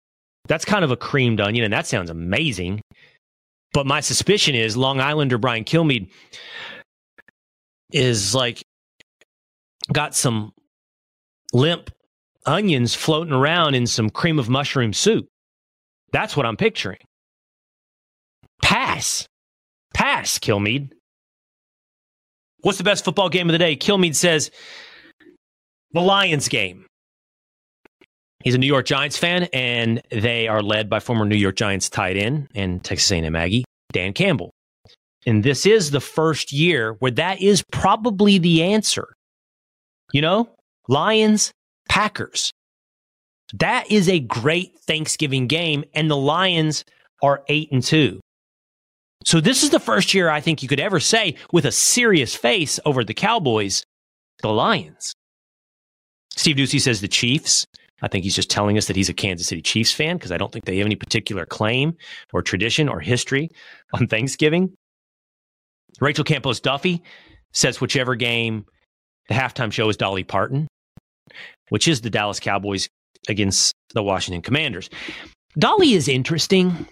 that's 0.48 0.66
kind 0.66 0.84
of 0.84 0.92
a 0.92 0.98
creamed 0.98 1.40
onion, 1.40 1.64
and 1.64 1.74
that 1.74 1.88
sounds 1.88 2.10
amazing. 2.10 2.82
But 3.76 3.86
my 3.86 4.00
suspicion 4.00 4.56
is 4.56 4.78
Long 4.78 5.02
Islander 5.02 5.38
Brian 5.38 5.66
Kilmeade 5.66 6.10
is 7.92 8.34
like 8.34 8.64
got 9.92 10.16
some 10.16 10.54
limp 11.52 11.92
onions 12.46 12.96
floating 12.96 13.34
around 13.34 13.76
in 13.76 13.86
some 13.86 14.10
cream 14.10 14.40
of 14.40 14.48
mushroom 14.48 14.94
soup. 14.94 15.28
That's 16.14 16.38
what 16.38 16.46
I'm 16.46 16.56
picturing. 16.56 17.00
Pass. 18.62 19.28
Pass, 19.94 20.40
Kilmeade. 20.40 20.94
What's 22.62 22.78
the 22.78 22.86
best 22.86 23.04
football 23.04 23.28
game 23.28 23.50
of 23.50 23.52
the 23.52 23.60
day? 23.60 23.76
Kilmeade 23.76 24.16
says 24.16 24.52
the 25.92 26.00
Lions 26.00 26.48
game. 26.48 26.86
He's 28.46 28.54
a 28.54 28.60
New 28.60 28.68
York 28.68 28.86
Giants 28.86 29.18
fan, 29.18 29.50
and 29.54 30.04
they 30.12 30.48
are 30.48 30.62
led 30.62 30.88
by 30.88 31.00
former 31.00 31.26
New 31.26 31.36
York 31.36 31.56
Giants 31.56 31.90
tight 31.90 32.16
end 32.16 32.48
and 32.54 32.84
Texas 32.84 33.12
A&M 33.12 33.64
Dan 33.92 34.14
Campbell. 34.14 34.52
And 35.26 35.44
this 35.44 35.66
is 35.66 35.90
the 35.90 36.00
first 36.00 36.54
year 36.54 36.94
where 37.00 37.10
that 37.10 37.42
is 37.42 37.64
probably 37.72 38.38
the 38.38 38.62
answer. 38.62 39.16
You 40.14 40.22
know, 40.22 40.50
Lions, 40.88 41.52
Packers. 41.90 42.52
That 43.56 43.92
is 43.92 44.08
a 44.08 44.20
great 44.20 44.78
Thanksgiving 44.78 45.48
game, 45.48 45.84
and 45.96 46.10
the 46.10 46.16
Lions 46.16 46.86
are 47.24 47.44
eight 47.48 47.72
and 47.72 47.82
two. 47.82 48.22
So 49.24 49.42
this 49.42 49.64
is 49.64 49.72
the 49.72 49.80
first 49.80 50.14
year 50.14 50.30
I 50.30 50.40
think 50.40 50.62
you 50.62 50.70
could 50.70 50.80
ever 50.80 51.00
say 51.00 51.36
with 51.52 51.66
a 51.66 51.72
serious 51.72 52.36
face 52.36 52.80
over 52.86 53.04
the 53.04 53.16
Cowboys, 53.16 53.84
the 54.44 54.50
Lions. 54.50 55.16
Steve 56.36 56.58
Doocy 56.58 56.80
says 56.80 57.02
the 57.02 57.08
Chiefs. 57.08 57.66
I 58.02 58.08
think 58.08 58.24
he's 58.24 58.36
just 58.36 58.50
telling 58.50 58.78
us 58.78 58.88
that 58.88 58.96
he's 58.96 59.10
a 59.10 59.14
Kansas 59.14 59.48
City 59.48 59.62
Chiefs 59.62 59.92
fan 59.92 60.18
because 60.18 60.32
I 60.32 60.38
don't 60.38 60.52
think 60.52 60.66
they 60.66 60.78
have 60.78 60.86
any 60.86 60.96
particular 60.96 61.46
claim 61.46 61.96
or 62.34 62.42
tradition 62.42 62.90
or 62.90 63.00
history 63.00 63.50
on 63.94 64.08
Thanksgiving. 64.08 64.76
Rachel 66.02 66.26
Campos 66.26 66.60
Duffy 66.60 67.02
says 67.54 67.80
whichever 67.80 68.16
game 68.16 68.66
the 69.30 69.34
halftime 69.36 69.72
show 69.72 69.90
is 69.90 69.98
Dolly 69.98 70.24
Parton, 70.24 70.68
which 71.70 71.88
is 71.88 72.02
the 72.02 72.10
Dallas 72.10 72.40
Cowboys 72.40 72.88
against 73.28 73.74
the 73.94 74.04
Washington 74.04 74.42
Commanders. 74.42 74.90
Dolly 75.58 75.94
is 75.94 76.08
interesting. 76.08 76.88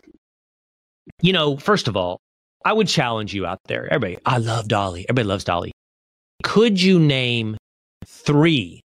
You 1.22 1.34
know, 1.34 1.58
first 1.58 1.88
of 1.88 1.98
all, 1.98 2.20
I 2.66 2.74
would 2.74 2.88
challenge 2.88 3.34
you 3.34 3.46
out 3.46 3.60
there. 3.68 3.86
Everybody, 3.92 4.18
I 4.26 4.38
love 4.38 4.68
Dolly. 4.68 5.06
Everybody 5.10 5.28
loves 5.28 5.44
Dolly. 5.44 5.74
Could 6.44 6.82
you 6.82 6.98
name 6.98 7.58
three 8.06 8.83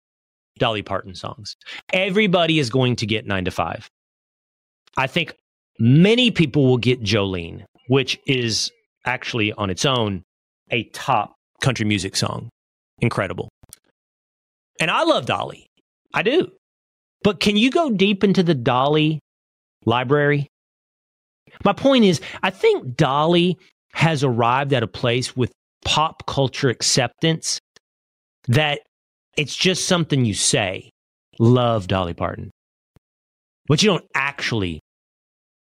Dolly 0.59 0.83
Parton 0.83 1.15
songs. 1.15 1.57
Everybody 1.93 2.59
is 2.59 2.71
going 2.71 2.97
to 2.97 3.07
get 3.07 3.27
nine 3.27 3.45
to 3.45 3.50
five. 3.50 3.88
I 4.97 5.07
think 5.07 5.35
many 5.79 6.31
people 6.31 6.67
will 6.67 6.79
get 6.79 7.03
Jolene, 7.03 7.65
which 7.88 8.19
is 8.27 8.71
actually 9.05 9.53
on 9.53 9.71
its 9.71 9.85
own 9.85 10.23
a 10.71 10.85
top 10.91 11.35
country 11.62 11.87
music 11.87 12.17
song. 12.17 12.49
Incredible. 13.00 13.49
And 14.81 14.91
I 14.91 15.05
love 15.05 15.27
Dolly. 15.27 15.67
I 16.15 16.23
do. 16.23 16.50
But 17.23 17.41
can 17.41 17.57
you 17.57 17.71
go 17.71 17.91
deep 17.91 18.23
into 18.23 18.43
the 18.43 18.55
Dolly 18.55 19.21
library? 19.85 20.49
My 21.65 21.73
point 21.73 22.05
is, 22.05 22.21
I 22.43 22.50
think 22.50 22.97
Dolly 22.97 23.59
has 23.95 24.23
arrived 24.23 24.73
at 24.73 24.83
a 24.83 24.88
place 24.88 25.37
with 25.37 25.50
pop 25.85 26.27
culture 26.27 26.69
acceptance 26.69 27.59
that 28.47 28.81
it's 29.38 29.54
just 29.54 29.87
something 29.87 30.25
you 30.25 30.35
say. 30.35 30.90
Love 31.38 31.87
Dolly 31.87 32.12
Parton. 32.12 32.50
But 33.68 33.83
you 33.83 33.88
don't 33.88 34.04
actually 34.14 34.80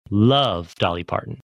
love 0.09 0.73
Dolly 0.75 1.03
Parton. 1.03 1.41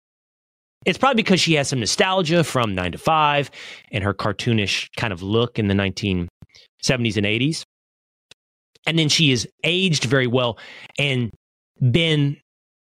It's 0.86 0.98
probably 0.98 1.24
because 1.24 1.40
she 1.40 1.54
has 1.54 1.70
some 1.70 1.80
nostalgia 1.80 2.44
from 2.44 2.76
9 2.76 2.92
to 2.92 2.98
5 2.98 3.52
and 3.92 4.04
her 4.04 4.14
cartoonish 4.14 4.90
kind 4.98 5.14
of 5.14 5.24
look 5.24 5.58
in 5.58 5.68
the 5.68 5.74
1970s 5.74 6.28
and 7.18 7.26
80s. 7.26 7.64
And 8.86 9.00
then 9.00 9.08
she 9.08 9.30
has 9.30 9.48
aged 9.64 10.04
very 10.04 10.28
well 10.28 10.60
and 11.00 11.32
been 11.92 12.38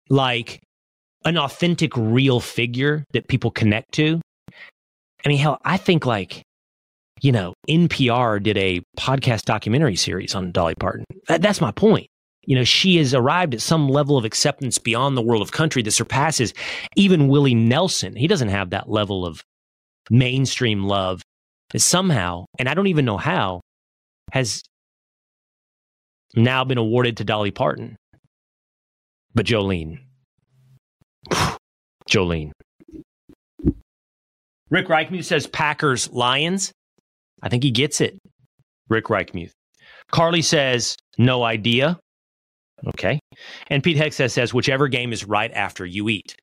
like 0.09 0.61
an 1.25 1.37
authentic, 1.37 1.95
real 1.97 2.39
figure 2.39 3.03
that 3.11 3.27
people 3.27 3.51
connect 3.51 3.93
to. 3.93 4.21
I 5.25 5.29
mean, 5.29 5.37
hell, 5.37 5.59
I 5.63 5.77
think 5.77 6.05
like 6.05 6.43
you 7.23 7.31
know, 7.31 7.53
NPR 7.69 8.43
did 8.43 8.57
a 8.57 8.81
podcast 8.99 9.45
documentary 9.45 9.95
series 9.95 10.35
on 10.35 10.51
Dolly 10.51 10.75
Parton. 10.75 11.05
That, 11.29 11.41
that's 11.41 11.61
my 11.61 11.71
point. 11.71 12.07
You 12.45 12.57
know, 12.57 12.65
she 12.65 12.97
has 12.97 13.13
arrived 13.13 13.53
at 13.53 13.61
some 13.61 13.87
level 13.87 14.17
of 14.17 14.25
acceptance 14.25 14.77
beyond 14.77 15.15
the 15.15 15.21
world 15.21 15.41
of 15.41 15.53
country 15.53 15.81
that 15.83 15.91
surpasses 15.91 16.53
even 16.97 17.29
Willie 17.29 17.55
Nelson. 17.55 18.17
He 18.17 18.27
doesn't 18.27 18.49
have 18.49 18.71
that 18.71 18.89
level 18.89 19.25
of 19.25 19.41
mainstream 20.09 20.83
love 20.83 21.21
somehow, 21.73 22.45
and 22.59 22.67
I 22.67 22.73
don't 22.73 22.87
even 22.87 23.05
know 23.05 23.17
how, 23.17 23.61
has 24.33 24.61
now 26.35 26.65
been 26.65 26.77
awarded 26.77 27.17
to 27.17 27.23
Dolly 27.23 27.51
Parton. 27.51 27.95
But 29.33 29.45
Jolene. 29.45 29.99
Jolene. 32.09 32.51
Rick 34.69 34.87
Reichmuth 34.87 35.23
says 35.23 35.47
Packers 35.47 36.11
Lions. 36.11 36.73
I 37.43 37.49
think 37.49 37.61
he 37.61 37.69
gets 37.69 38.01
it. 38.01 38.17
Rick 38.89 39.05
Reichmuth. 39.05 39.51
Carly 40.11 40.41
says, 40.41 40.95
no 41.19 41.43
idea. 41.43 41.99
Okay. 42.87 43.19
And 43.67 43.83
Pete 43.83 43.97
Hegseth 43.97 44.31
says, 44.31 44.53
whichever 44.53 44.87
game 44.87 45.13
is 45.13 45.25
right 45.25 45.51
after 45.53 45.85
you 45.85 46.09
eat. 46.09 46.35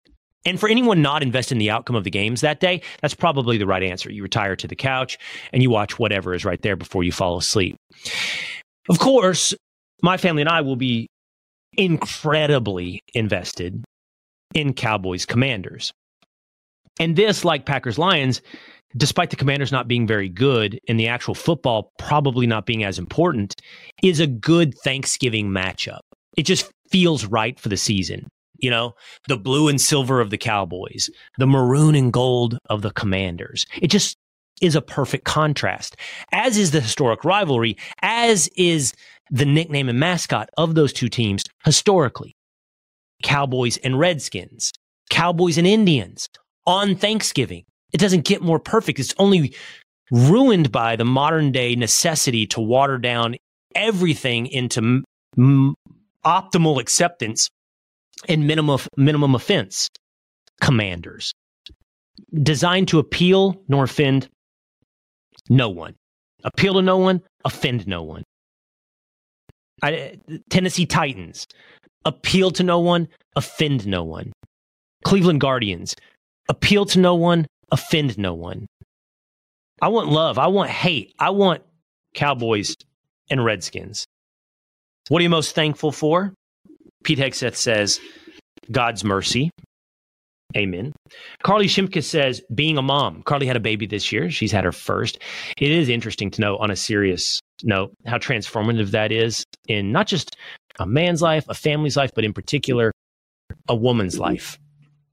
And 0.47 0.59
for 0.59 0.69
anyone 0.69 1.02
not 1.02 1.23
invested 1.23 1.57
in 1.57 1.59
the 1.59 1.71
outcome 1.71 1.97
of 1.97 2.04
the 2.04 2.11
games 2.11 2.40
that 2.40 2.61
day, 2.61 2.80
that's 3.02 3.14
probably 3.14 3.59
the 3.59 3.66
right 3.66 3.83
answer. 3.83 4.11
You 4.11 4.23
retire 4.23 4.57
to 4.57 4.69
the 4.69 4.76
couch 4.76 5.19
and 5.52 5.62
you 5.62 5.71
watch 5.71 5.99
whatever 5.99 6.33
is 6.33 6.45
right 6.45 6.61
there 6.62 6.76
before 6.76 7.04
you 7.04 7.12
fall 7.12 7.37
asleep. 7.37 7.76
Of 8.88 8.99
course, 8.99 9.54
my 10.02 10.16
family 10.16 10.42
and 10.42 10.49
I 10.49 10.62
will 10.62 10.76
be 10.76 11.09
incredibly 11.75 13.00
invested 13.12 13.85
in 14.54 14.73
Cowboys 14.73 15.26
Commanders. 15.26 15.92
And 16.99 17.16
this, 17.16 17.45
like 17.45 17.66
Packers 17.66 17.99
Lions, 17.99 18.40
despite 18.97 19.30
the 19.30 19.37
commanders 19.37 19.73
not 19.73 19.88
being 19.88 20.06
very 20.06 20.28
good 20.28 20.80
and 20.88 20.99
the 20.99 21.09
actual 21.09 21.35
football 21.35 21.92
probably 21.99 22.47
not 22.47 22.66
being 22.66 22.85
as 22.85 22.99
important, 22.99 23.56
is 24.02 24.20
a 24.20 24.26
good 24.26 24.75
Thanksgiving 24.78 25.49
matchup. 25.49 26.00
It 26.37 26.42
just 26.42 26.70
feels 26.90 27.26
right 27.26 27.59
for 27.59 27.68
the 27.68 27.76
season. 27.76 28.28
You 28.59 28.70
know, 28.70 28.94
the 29.26 29.38
blue 29.38 29.68
and 29.68 29.80
silver 29.80 30.20
of 30.20 30.30
the 30.30 30.38
Cowboys, 30.38 31.09
the 31.38 31.47
maroon 31.47 31.94
and 31.94 32.12
gold 32.12 32.59
of 32.68 32.82
the 32.82 32.90
commanders. 32.90 33.64
It 33.80 33.88
just 33.88 34.18
is 34.61 34.75
a 34.75 34.82
perfect 34.82 35.25
contrast, 35.25 35.97
as 36.32 36.59
is 36.59 36.70
the 36.70 36.82
historic 36.82 37.25
rivalry, 37.25 37.76
as 38.02 38.49
is 38.56 38.92
the 39.30 39.47
nickname 39.47 39.88
and 39.88 39.99
mascot 39.99 40.50
of 40.59 40.75
those 40.75 40.92
two 40.92 41.09
teams 41.09 41.44
historically. 41.64 42.37
Cowboys 43.23 43.78
and 43.78 43.99
Redskins, 43.99 44.73
Cowboys 45.09 45.56
and 45.56 45.66
Indians 45.66 46.28
on 46.66 46.94
Thanksgiving. 46.94 47.64
It 47.92 47.99
doesn't 47.99 48.25
get 48.25 48.42
more 48.42 48.59
perfect. 48.59 48.99
It's 48.99 49.14
only 49.18 49.54
ruined 50.11 50.73
by 50.73 50.97
the 50.97 51.04
modern 51.04 51.52
day 51.52 51.76
necessity 51.76 52.47
to 52.49 52.61
water 52.61 52.99
down 52.99 53.37
everything 53.75 54.47
into 54.47 55.02
m- 55.38 55.75
optimal 56.25 56.80
acceptance 56.80 57.49
and 58.28 58.47
minimum 58.47 58.80
minimum 58.97 59.35
offense 59.35 59.88
commanders. 60.61 61.32
Designed 62.42 62.88
to 62.88 62.99
appeal 62.99 63.62
nor 63.68 63.85
offend 63.85 64.28
no 65.49 65.68
one. 65.68 65.94
Appeal 66.44 66.75
to 66.75 66.82
no 66.82 66.99
one 66.99 67.23
offend 67.44 67.87
no 67.87 68.02
one. 68.02 68.25
I, 69.82 70.18
tennessee 70.50 70.87
titans. 70.87 71.47
Appeal 72.04 72.50
to 72.52 72.62
no 72.62 72.78
one 72.78 73.09
offend 73.37 73.87
no 73.87 74.04
one. 74.04 74.32
Cleveland 75.04 75.40
guardians. 75.40 75.97
Appeal 76.49 76.85
to 76.87 76.99
no 76.99 77.14
one 77.14 77.47
offend 77.71 78.19
no 78.19 78.35
one. 78.35 78.67
I 79.83 79.89
want 79.89 80.09
love. 80.09 80.39
I 80.39 80.49
want 80.49 80.71
hate. 80.71 81.15
I 81.19 81.31
want 81.31 81.62
Cowboys 82.15 82.77
and 83.31 83.45
Redskins. 83.45 84.05
What 85.09 85.21
are 85.21 85.23
you 85.23 85.31
most 85.31 85.55
thankful 85.55 85.93
for? 85.93 86.35
Pete 87.05 87.19
Hegseth 87.19 87.57
says, 87.57 88.00
God's 88.71 89.05
mercy. 89.05 89.50
Amen. 90.57 90.93
Carly 91.43 91.67
Shimkus 91.67 92.05
says, 92.05 92.43
being 92.55 92.77
a 92.77 92.83
mom. 92.83 93.23
Carly 93.23 93.47
had 93.47 93.57
a 93.57 93.61
baby 93.61 93.87
this 93.87 94.11
year. 94.12 94.31
She's 94.31 94.53
had 94.53 94.65
her 94.65 94.73
first. 94.73 95.19
It 95.59 95.71
is 95.71 95.89
interesting 95.89 96.31
to 96.33 96.41
know, 96.41 96.57
on 96.57 96.71
a 96.71 96.77
serious 96.77 97.41
note, 97.62 97.93
how 98.05 98.19
transformative 98.19 98.91
that 98.91 99.12
is 99.12 99.45
in 99.69 99.93
not 99.93 100.09
just 100.09 100.37
a 100.79 100.87
man's 100.87 101.23
life, 101.23 101.45
a 101.49 101.55
family's 101.55 101.97
life, 101.97 102.11
but 102.15 102.25
in 102.25 102.33
particular, 102.33 102.93
a 103.69 103.75
woman's 103.75 104.19
life. 104.19 104.59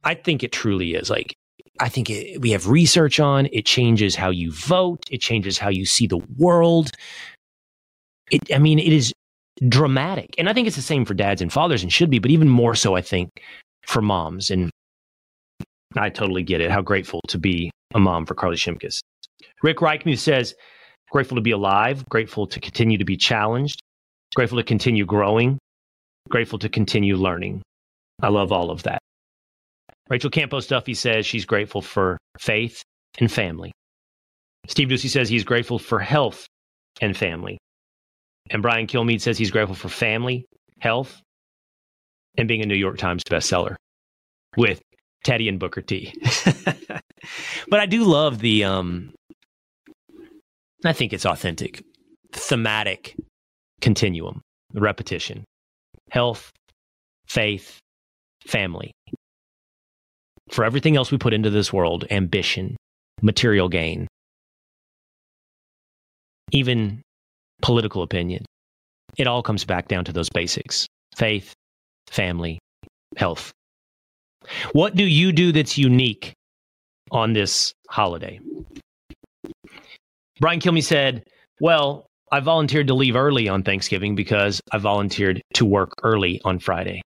I 0.04 0.16
think 0.16 0.44
it 0.44 0.52
truly 0.52 0.96
is. 0.96 1.10
Like, 1.10 1.36
I 1.80 1.90
think 1.90 2.10
it, 2.10 2.42
we 2.42 2.52
have 2.52 2.68
research 2.68 3.20
on 3.20 3.48
it 3.52 3.66
changes 3.66 4.16
how 4.16 4.30
you 4.30 4.52
vote, 4.52 5.04
it 5.12 5.22
changes 5.22 5.58
how 5.58 5.70
you 5.70 5.86
see 5.86 6.08
the 6.08 6.18
world. 6.38 6.92
It, 8.32 8.42
I 8.54 8.60
mean, 8.60 8.80
it 8.80 8.92
is 8.92 9.14
dramatic. 9.68 10.36
And 10.38 10.50
I 10.50 10.54
think 10.54 10.68
it's 10.68 10.76
the 10.76 10.82
same 10.82 11.06
for 11.06 11.14
dads 11.14 11.42
and 11.42 11.52
fathers 11.52 11.84
and 11.84 11.92
should 11.92 12.10
be, 12.10 12.20
but 12.20 12.32
even 12.32 12.50
more 12.50 12.76
so, 12.76 12.96
I 12.96 13.02
think, 13.02 13.30
for 13.86 14.02
moms. 14.02 14.52
And 14.52 14.70
I 15.96 16.10
totally 16.10 16.44
get 16.44 16.62
it. 16.62 16.72
How 16.72 16.82
grateful 16.82 17.22
to 17.30 17.38
be 17.38 17.72
a 17.94 18.00
mom 18.00 18.26
for 18.26 18.36
Carly 18.36 18.58
Shimkus. 18.58 19.00
Rick 19.64 19.78
Reichmuth 19.78 20.20
says, 20.20 20.56
grateful 21.10 21.36
to 21.36 21.42
be 21.42 21.52
alive, 21.52 22.08
grateful 22.10 22.48
to 22.48 22.60
continue 22.60 22.98
to 22.98 23.06
be 23.06 23.18
challenged, 23.18 23.82
grateful 24.36 24.58
to 24.58 24.64
continue 24.64 25.06
growing, 25.06 25.58
grateful 26.30 26.60
to 26.60 26.70
continue 26.70 27.16
learning. 27.16 27.62
I 28.22 28.30
love 28.30 28.52
all 28.52 28.72
of 28.72 28.84
that. 28.84 29.00
Rachel 30.10 30.30
Campos 30.30 30.68
Duffy 30.68 30.94
says 30.94 31.26
she's 31.26 31.46
grateful 31.46 31.82
for 31.82 32.18
faith 32.40 32.82
and 33.20 33.32
family. 33.32 33.72
Steve 34.68 34.90
Doocy 34.90 35.10
says 35.10 35.30
he's 35.30 35.44
grateful 35.44 35.80
for 35.80 36.00
health 36.00 36.46
and 37.02 37.16
family. 37.16 37.58
And 38.50 38.62
Brian 38.62 38.88
Kilmeade 38.88 39.22
says 39.22 39.38
he's 39.38 39.52
grateful 39.52 39.76
for 39.76 39.90
family, 39.90 40.46
health, 40.80 41.22
and 42.38 42.48
being 42.48 42.62
a 42.62 42.66
New 42.66 42.76
York 42.76 42.98
Times 42.98 43.24
bestseller 43.30 43.76
with 44.56 44.82
Teddy 45.24 45.50
and 45.50 45.60
Booker 45.60 45.82
T. 45.82 46.14
but 47.70 47.80
I 47.80 47.86
do 47.86 48.04
love 48.04 48.40
the 48.40 48.64
um 48.64 49.14
I 50.86 50.94
think 50.94 51.12
it's 51.12 51.26
authentic, 51.26 51.84
thematic 52.32 53.16
continuum, 53.82 54.42
repetition. 54.74 55.44
Health, 56.12 56.52
faith, 57.28 57.80
family. 58.46 58.92
For 60.50 60.64
everything 60.64 60.96
else 60.96 61.12
we 61.12 61.18
put 61.18 61.34
into 61.34 61.50
this 61.50 61.72
world, 61.74 62.06
ambition, 62.10 62.78
material 63.22 63.70
gain, 63.70 64.08
even 66.52 67.02
political 67.62 68.02
opinion, 68.04 68.46
it 69.18 69.28
all 69.28 69.44
comes 69.44 69.66
back 69.66 69.88
down 69.88 70.06
to 70.06 70.14
those 70.14 70.30
basics 70.30 70.88
faith, 71.16 71.54
family, 72.10 72.60
health. 73.18 73.52
What 74.72 74.96
do 74.96 75.04
you 75.04 75.32
do 75.32 75.52
that's 75.52 75.78
unique 75.78 76.34
on 77.12 77.34
this 77.34 77.74
holiday? 77.90 78.40
Brian 80.40 80.60
Kilmeade 80.60 80.84
said, 80.84 81.24
Well, 81.60 82.06
I 82.32 82.40
volunteered 82.40 82.88
to 82.88 82.94
leave 82.94 83.16
early 83.16 83.50
on 83.50 83.64
Thanksgiving 83.64 84.16
because 84.16 84.62
I 84.72 84.78
volunteered 84.78 85.42
to 85.56 85.66
work 85.66 85.94
early 86.04 86.40
on 86.46 86.60
Friday. 86.60 87.02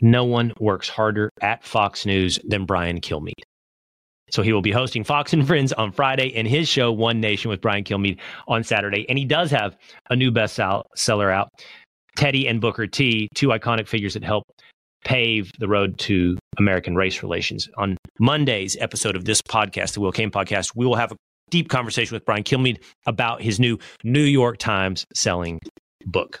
No 0.00 0.24
one 0.24 0.52
works 0.58 0.88
harder 0.88 1.30
at 1.40 1.64
Fox 1.64 2.06
News 2.06 2.38
than 2.44 2.64
Brian 2.64 3.00
Kilmeade. 3.00 3.42
So 4.30 4.42
he 4.42 4.52
will 4.52 4.62
be 4.62 4.70
hosting 4.70 5.04
Fox 5.04 5.32
and 5.32 5.46
Friends 5.46 5.72
on 5.72 5.90
Friday 5.92 6.34
and 6.36 6.46
his 6.46 6.68
show 6.68 6.92
One 6.92 7.20
Nation 7.20 7.50
with 7.50 7.60
Brian 7.60 7.84
Kilmeade 7.84 8.18
on 8.46 8.62
Saturday. 8.62 9.08
And 9.08 9.18
he 9.18 9.24
does 9.24 9.50
have 9.50 9.76
a 10.10 10.16
new 10.16 10.30
bestseller 10.30 11.32
out, 11.32 11.48
Teddy 12.16 12.46
and 12.46 12.60
Booker 12.60 12.86
T, 12.86 13.28
two 13.34 13.48
iconic 13.48 13.88
figures 13.88 14.14
that 14.14 14.24
help 14.24 14.44
pave 15.04 15.50
the 15.58 15.68
road 15.68 15.98
to 16.00 16.36
American 16.58 16.94
race 16.94 17.22
relations. 17.22 17.68
On 17.78 17.96
Monday's 18.20 18.76
episode 18.80 19.16
of 19.16 19.24
this 19.24 19.40
podcast, 19.40 19.94
the 19.94 20.00
Will 20.00 20.12
Cain 20.12 20.30
podcast, 20.30 20.72
we 20.74 20.84
will 20.84 20.96
have 20.96 21.12
a 21.12 21.16
deep 21.50 21.70
conversation 21.70 22.14
with 22.14 22.24
Brian 22.26 22.42
Kilmeade 22.42 22.82
about 23.06 23.40
his 23.40 23.58
new 23.58 23.78
New 24.04 24.24
York 24.24 24.58
Times 24.58 25.06
selling 25.14 25.58
book. 26.04 26.40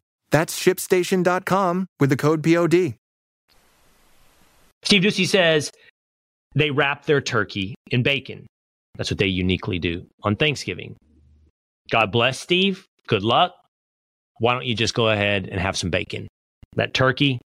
That's 0.31 0.57
shipstation.com 0.57 1.87
with 1.99 2.09
the 2.09 2.17
code 2.17 2.43
POD. 2.43 2.95
Steve 4.83 5.03
Doocy 5.03 5.27
says 5.27 5.71
they 6.55 6.71
wrap 6.71 7.05
their 7.05 7.21
turkey 7.21 7.75
in 7.91 8.01
bacon. 8.01 8.47
That's 8.97 9.11
what 9.11 9.19
they 9.19 9.27
uniquely 9.27 9.79
do 9.79 10.05
on 10.23 10.35
Thanksgiving. 10.35 10.95
God 11.91 12.11
bless 12.11 12.39
Steve. 12.39 12.85
Good 13.07 13.23
luck. 13.23 13.53
Why 14.39 14.53
don't 14.53 14.65
you 14.65 14.75
just 14.75 14.93
go 14.93 15.09
ahead 15.09 15.47
and 15.49 15.59
have 15.59 15.77
some 15.77 15.89
bacon? 15.89 16.27
That 16.75 16.93
turkey, 16.93 17.39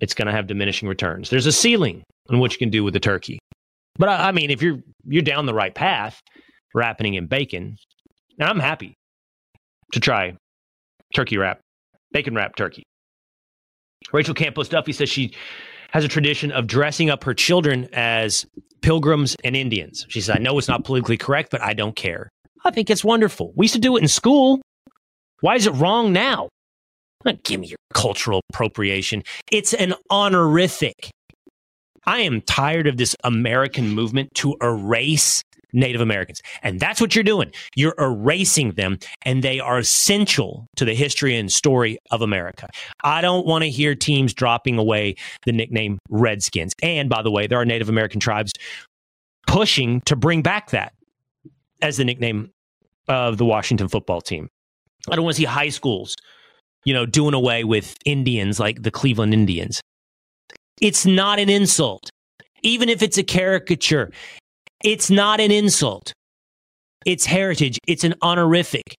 it's 0.00 0.14
going 0.14 0.26
to 0.26 0.32
have 0.32 0.46
diminishing 0.46 0.88
returns. 0.88 1.30
There's 1.30 1.46
a 1.46 1.52
ceiling 1.52 2.02
on 2.30 2.38
what 2.38 2.52
you 2.52 2.58
can 2.58 2.70
do 2.70 2.82
with 2.82 2.94
the 2.94 3.00
turkey. 3.00 3.38
But 3.98 4.08
I, 4.08 4.28
I 4.28 4.32
mean, 4.32 4.50
if 4.50 4.62
you're 4.62 4.78
you're 5.04 5.22
down 5.22 5.46
the 5.46 5.54
right 5.54 5.74
path, 5.74 6.18
wrapping 6.74 7.14
in 7.14 7.26
bacon, 7.26 7.76
and 8.38 8.48
I'm 8.48 8.58
happy 8.58 8.94
to 9.92 10.00
try 10.00 10.36
turkey 11.14 11.36
wrap 11.38 11.60
bacon 12.16 12.34
wrapped 12.34 12.56
turkey. 12.56 12.82
Rachel 14.10 14.32
Campos 14.32 14.70
Duffy 14.70 14.92
says 14.92 15.10
she 15.10 15.34
has 15.90 16.02
a 16.02 16.08
tradition 16.08 16.50
of 16.50 16.66
dressing 16.66 17.10
up 17.10 17.22
her 17.24 17.34
children 17.34 17.90
as 17.92 18.46
pilgrims 18.80 19.36
and 19.44 19.54
Indians. 19.54 20.06
She 20.08 20.22
says, 20.22 20.34
I 20.34 20.38
know 20.38 20.56
it's 20.56 20.66
not 20.66 20.82
politically 20.82 21.18
correct, 21.18 21.50
but 21.50 21.60
I 21.60 21.74
don't 21.74 21.94
care. 21.94 22.30
I 22.64 22.70
think 22.70 22.88
it's 22.88 23.04
wonderful. 23.04 23.52
We 23.54 23.64
used 23.64 23.74
to 23.74 23.80
do 23.80 23.98
it 23.98 24.02
in 24.02 24.08
school. 24.08 24.62
Why 25.42 25.56
is 25.56 25.66
it 25.66 25.72
wrong 25.72 26.14
now? 26.14 26.48
Give 27.44 27.60
me 27.60 27.66
your 27.66 27.76
cultural 27.92 28.40
appropriation. 28.50 29.22
It's 29.52 29.74
an 29.74 29.92
honorific. 30.08 31.10
I 32.06 32.20
am 32.20 32.40
tired 32.40 32.86
of 32.86 32.96
this 32.96 33.14
American 33.24 33.90
movement 33.90 34.30
to 34.36 34.56
erase 34.62 35.42
Native 35.72 36.00
Americans. 36.00 36.42
And 36.62 36.80
that's 36.80 37.00
what 37.00 37.14
you're 37.14 37.24
doing. 37.24 37.52
You're 37.74 37.94
erasing 37.98 38.72
them, 38.72 38.98
and 39.22 39.42
they 39.42 39.60
are 39.60 39.78
essential 39.78 40.66
to 40.76 40.84
the 40.84 40.94
history 40.94 41.36
and 41.36 41.50
story 41.50 41.98
of 42.10 42.22
America. 42.22 42.68
I 43.04 43.20
don't 43.20 43.46
want 43.46 43.64
to 43.64 43.70
hear 43.70 43.94
teams 43.94 44.32
dropping 44.32 44.78
away 44.78 45.16
the 45.44 45.52
nickname 45.52 45.98
Redskins. 46.08 46.72
And 46.82 47.08
by 47.08 47.22
the 47.22 47.30
way, 47.30 47.46
there 47.46 47.60
are 47.60 47.64
Native 47.64 47.88
American 47.88 48.20
tribes 48.20 48.52
pushing 49.46 50.00
to 50.02 50.16
bring 50.16 50.42
back 50.42 50.70
that 50.70 50.92
as 51.82 51.96
the 51.96 52.04
nickname 52.04 52.50
of 53.08 53.38
the 53.38 53.44
Washington 53.44 53.88
football 53.88 54.20
team. 54.20 54.48
I 55.08 55.14
don't 55.14 55.24
want 55.24 55.36
to 55.36 55.42
see 55.42 55.46
high 55.46 55.68
schools, 55.68 56.16
you 56.84 56.92
know, 56.92 57.06
doing 57.06 57.34
away 57.34 57.64
with 57.64 57.94
Indians 58.04 58.58
like 58.58 58.82
the 58.82 58.90
Cleveland 58.90 59.34
Indians. 59.34 59.80
It's 60.80 61.06
not 61.06 61.38
an 61.38 61.48
insult. 61.48 62.10
Even 62.62 62.88
if 62.88 63.02
it's 63.02 63.18
a 63.18 63.22
caricature, 63.22 64.10
it's 64.86 65.10
not 65.10 65.40
an 65.40 65.50
insult. 65.50 66.12
It's 67.04 67.26
heritage. 67.26 67.78
It's 67.88 68.04
an 68.04 68.14
honorific. 68.22 68.94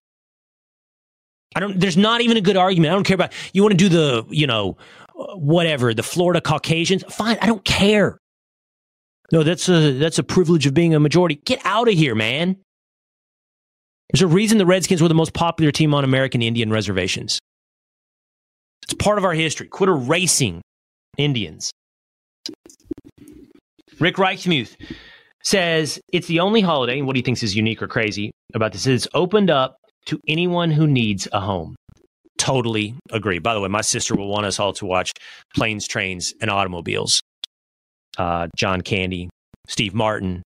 I 1.56 1.60
don't, 1.60 1.80
there's 1.80 1.96
not 1.96 2.20
even 2.20 2.36
a 2.36 2.42
good 2.42 2.58
argument. 2.58 2.92
I 2.92 2.94
don't 2.94 3.04
care 3.04 3.14
about, 3.14 3.32
you 3.54 3.62
want 3.62 3.72
to 3.72 3.76
do 3.76 3.88
the, 3.88 4.26
you 4.28 4.46
know, 4.46 4.76
whatever, 5.14 5.94
the 5.94 6.02
Florida 6.02 6.42
Caucasians. 6.42 7.02
Fine. 7.04 7.38
I 7.40 7.46
don't 7.46 7.64
care. 7.64 8.18
No, 9.32 9.42
that's 9.42 9.68
a, 9.68 9.92
that's 9.92 10.18
a 10.18 10.22
privilege 10.22 10.66
of 10.66 10.74
being 10.74 10.94
a 10.94 11.00
majority. 11.00 11.36
Get 11.46 11.60
out 11.64 11.88
of 11.88 11.94
here, 11.94 12.14
man. 12.14 12.56
There's 14.12 14.22
a 14.22 14.26
reason 14.26 14.58
the 14.58 14.66
Redskins 14.66 15.00
were 15.02 15.08
the 15.08 15.14
most 15.14 15.32
popular 15.32 15.72
team 15.72 15.94
on 15.94 16.04
American 16.04 16.42
Indian 16.42 16.70
reservations. 16.70 17.38
It's 18.84 18.94
part 18.94 19.16
of 19.16 19.24
our 19.24 19.34
history. 19.34 19.68
Quit 19.68 19.88
erasing 19.88 20.60
Indians. 21.16 21.70
Rick 23.98 24.16
Reichmuth 24.16 24.76
says 25.48 25.98
it's 26.12 26.26
the 26.26 26.40
only 26.40 26.60
holiday, 26.60 26.98
and 26.98 27.06
what 27.06 27.16
he 27.16 27.22
thinks 27.22 27.42
is 27.42 27.56
unique 27.56 27.80
or 27.80 27.88
crazy 27.88 28.30
about 28.54 28.72
this 28.72 28.86
is 28.86 29.06
it's 29.06 29.14
opened 29.14 29.50
up 29.50 29.76
to 30.04 30.20
anyone 30.28 30.70
who 30.70 30.86
needs 30.86 31.26
a 31.32 31.40
home. 31.40 31.74
Totally 32.36 32.94
agree. 33.10 33.38
By 33.38 33.54
the 33.54 33.60
way, 33.60 33.68
my 33.68 33.80
sister 33.80 34.14
will 34.14 34.28
want 34.28 34.46
us 34.46 34.60
all 34.60 34.74
to 34.74 34.86
watch 34.86 35.12
Planes, 35.54 35.88
Trains, 35.88 36.34
and 36.40 36.50
Automobiles. 36.50 37.20
Uh, 38.18 38.48
John 38.56 38.82
Candy, 38.82 39.30
Steve 39.68 39.94
Martin. 39.94 40.42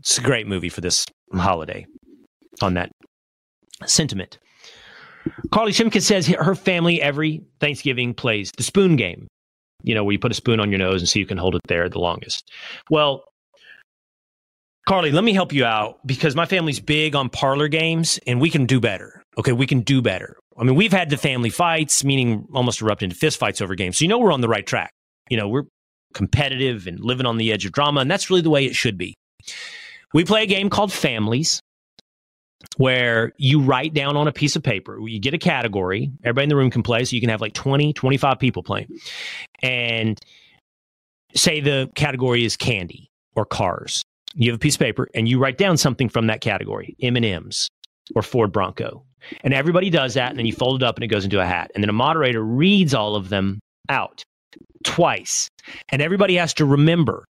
It's 0.00 0.18
a 0.18 0.22
great 0.22 0.46
movie 0.46 0.68
for 0.70 0.80
this 0.80 1.06
holiday 1.32 1.86
on 2.60 2.74
that 2.74 2.90
sentiment. 3.84 4.38
Carly 5.52 5.72
Shimkus 5.72 6.02
says 6.02 6.26
her 6.26 6.54
family 6.54 7.00
every 7.00 7.42
Thanksgiving 7.60 8.14
plays 8.14 8.50
the 8.56 8.62
spoon 8.62 8.96
game. 8.96 9.28
You 9.82 9.94
know, 9.94 10.04
where 10.04 10.12
you 10.12 10.18
put 10.18 10.32
a 10.32 10.34
spoon 10.34 10.58
on 10.58 10.70
your 10.70 10.78
nose 10.78 11.00
and 11.00 11.08
see 11.08 11.20
who 11.20 11.26
can 11.26 11.38
hold 11.38 11.54
it 11.54 11.60
there 11.68 11.88
the 11.88 12.00
longest. 12.00 12.50
Well, 12.90 13.24
Carly, 14.86 15.10
let 15.10 15.24
me 15.24 15.32
help 15.32 15.52
you 15.52 15.64
out 15.64 15.98
because 16.06 16.36
my 16.36 16.46
family's 16.46 16.78
big 16.78 17.16
on 17.16 17.28
parlor 17.28 17.66
games 17.66 18.20
and 18.24 18.40
we 18.40 18.48
can 18.48 18.66
do 18.66 18.78
better. 18.80 19.20
Okay, 19.36 19.50
we 19.50 19.66
can 19.66 19.80
do 19.80 20.00
better. 20.00 20.36
I 20.56 20.62
mean, 20.62 20.76
we've 20.76 20.92
had 20.92 21.10
the 21.10 21.16
family 21.16 21.50
fights, 21.50 22.04
meaning 22.04 22.46
almost 22.54 22.80
erupt 22.80 23.02
into 23.02 23.16
fist 23.16 23.38
fights 23.38 23.60
over 23.60 23.74
games. 23.74 23.98
So 23.98 24.04
you 24.04 24.08
know 24.08 24.18
we're 24.18 24.32
on 24.32 24.42
the 24.42 24.48
right 24.48 24.64
track. 24.64 24.92
You 25.28 25.36
know, 25.36 25.48
we're 25.48 25.64
competitive 26.14 26.86
and 26.86 27.00
living 27.00 27.26
on 27.26 27.36
the 27.36 27.52
edge 27.52 27.66
of 27.66 27.72
drama, 27.72 28.00
and 28.00 28.10
that's 28.10 28.30
really 28.30 28.42
the 28.42 28.50
way 28.50 28.64
it 28.64 28.76
should 28.76 28.96
be. 28.96 29.14
We 30.14 30.24
play 30.24 30.44
a 30.44 30.46
game 30.46 30.70
called 30.70 30.92
Families 30.92 31.60
where 32.76 33.32
you 33.38 33.60
write 33.60 33.92
down 33.92 34.16
on 34.16 34.28
a 34.28 34.32
piece 34.32 34.54
of 34.54 34.62
paper, 34.62 34.98
you 35.00 35.18
get 35.18 35.34
a 35.34 35.38
category, 35.38 36.10
everybody 36.22 36.44
in 36.44 36.48
the 36.48 36.56
room 36.56 36.70
can 36.70 36.82
play, 36.82 37.04
so 37.04 37.14
you 37.14 37.20
can 37.20 37.30
have 37.30 37.40
like 37.40 37.54
20, 37.54 37.92
25 37.92 38.38
people 38.38 38.62
playing. 38.62 38.88
And 39.62 40.18
say 41.34 41.60
the 41.60 41.90
category 41.96 42.44
is 42.44 42.56
candy 42.56 43.10
or 43.34 43.44
cars. 43.44 44.04
You 44.36 44.50
have 44.50 44.56
a 44.56 44.60
piece 44.60 44.76
of 44.76 44.80
paper 44.80 45.08
and 45.14 45.28
you 45.28 45.38
write 45.38 45.58
down 45.58 45.76
something 45.76 46.08
from 46.08 46.26
that 46.26 46.40
category, 46.40 46.94
M&Ms 47.02 47.68
or 48.14 48.22
Ford 48.22 48.52
Bronco. 48.52 49.02
And 49.40 49.52
everybody 49.52 49.90
does 49.90 50.14
that 50.14 50.30
and 50.30 50.38
then 50.38 50.46
you 50.46 50.52
fold 50.52 50.82
it 50.82 50.86
up 50.86 50.96
and 50.96 51.04
it 51.04 51.08
goes 51.08 51.24
into 51.24 51.40
a 51.40 51.46
hat. 51.46 51.70
And 51.74 51.82
then 51.82 51.88
a 51.88 51.94
moderator 51.94 52.42
reads 52.42 52.94
all 52.94 53.16
of 53.16 53.28
them 53.28 53.60
out 53.88 54.22
twice. 54.84 55.48
And 55.88 56.00
everybody 56.00 56.36
has 56.36 56.54
to 56.54 56.64
remember 56.64 57.24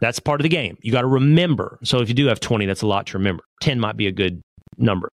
that's 0.00 0.20
part 0.20 0.40
of 0.40 0.42
the 0.42 0.48
game. 0.48 0.76
You 0.82 0.92
got 0.92 1.02
to 1.02 1.06
remember. 1.06 1.78
So 1.82 2.00
if 2.00 2.08
you 2.08 2.14
do 2.14 2.26
have 2.26 2.40
20, 2.40 2.66
that's 2.66 2.82
a 2.82 2.86
lot 2.86 3.06
to 3.08 3.18
remember. 3.18 3.42
10 3.62 3.80
might 3.80 3.96
be 3.96 4.06
a 4.06 4.12
good 4.12 4.42
number. 4.76 5.08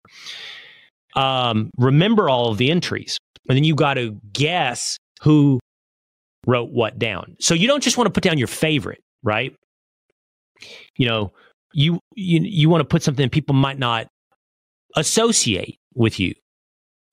Um, 1.15 1.69
remember 1.77 2.29
all 2.29 2.49
of 2.49 2.57
the 2.57 2.69
entries. 2.69 3.17
And 3.47 3.55
then 3.55 3.63
you 3.63 3.75
got 3.75 3.95
to 3.95 4.17
guess 4.31 4.97
who 5.21 5.59
wrote 6.45 6.71
what 6.71 6.99
down. 6.99 7.35
So 7.39 7.53
you 7.53 7.67
don't 7.67 7.83
just 7.83 7.97
want 7.97 8.07
to 8.07 8.11
put 8.11 8.23
down 8.23 8.37
your 8.37 8.47
favorite, 8.47 8.99
right? 9.23 9.55
You 10.97 11.07
know, 11.07 11.33
you 11.73 11.99
you 12.15 12.39
you 12.41 12.69
want 12.69 12.81
to 12.81 12.85
put 12.85 13.03
something 13.03 13.29
people 13.29 13.55
might 13.55 13.79
not 13.79 14.07
associate 14.95 15.77
with 15.95 16.19
you. 16.19 16.33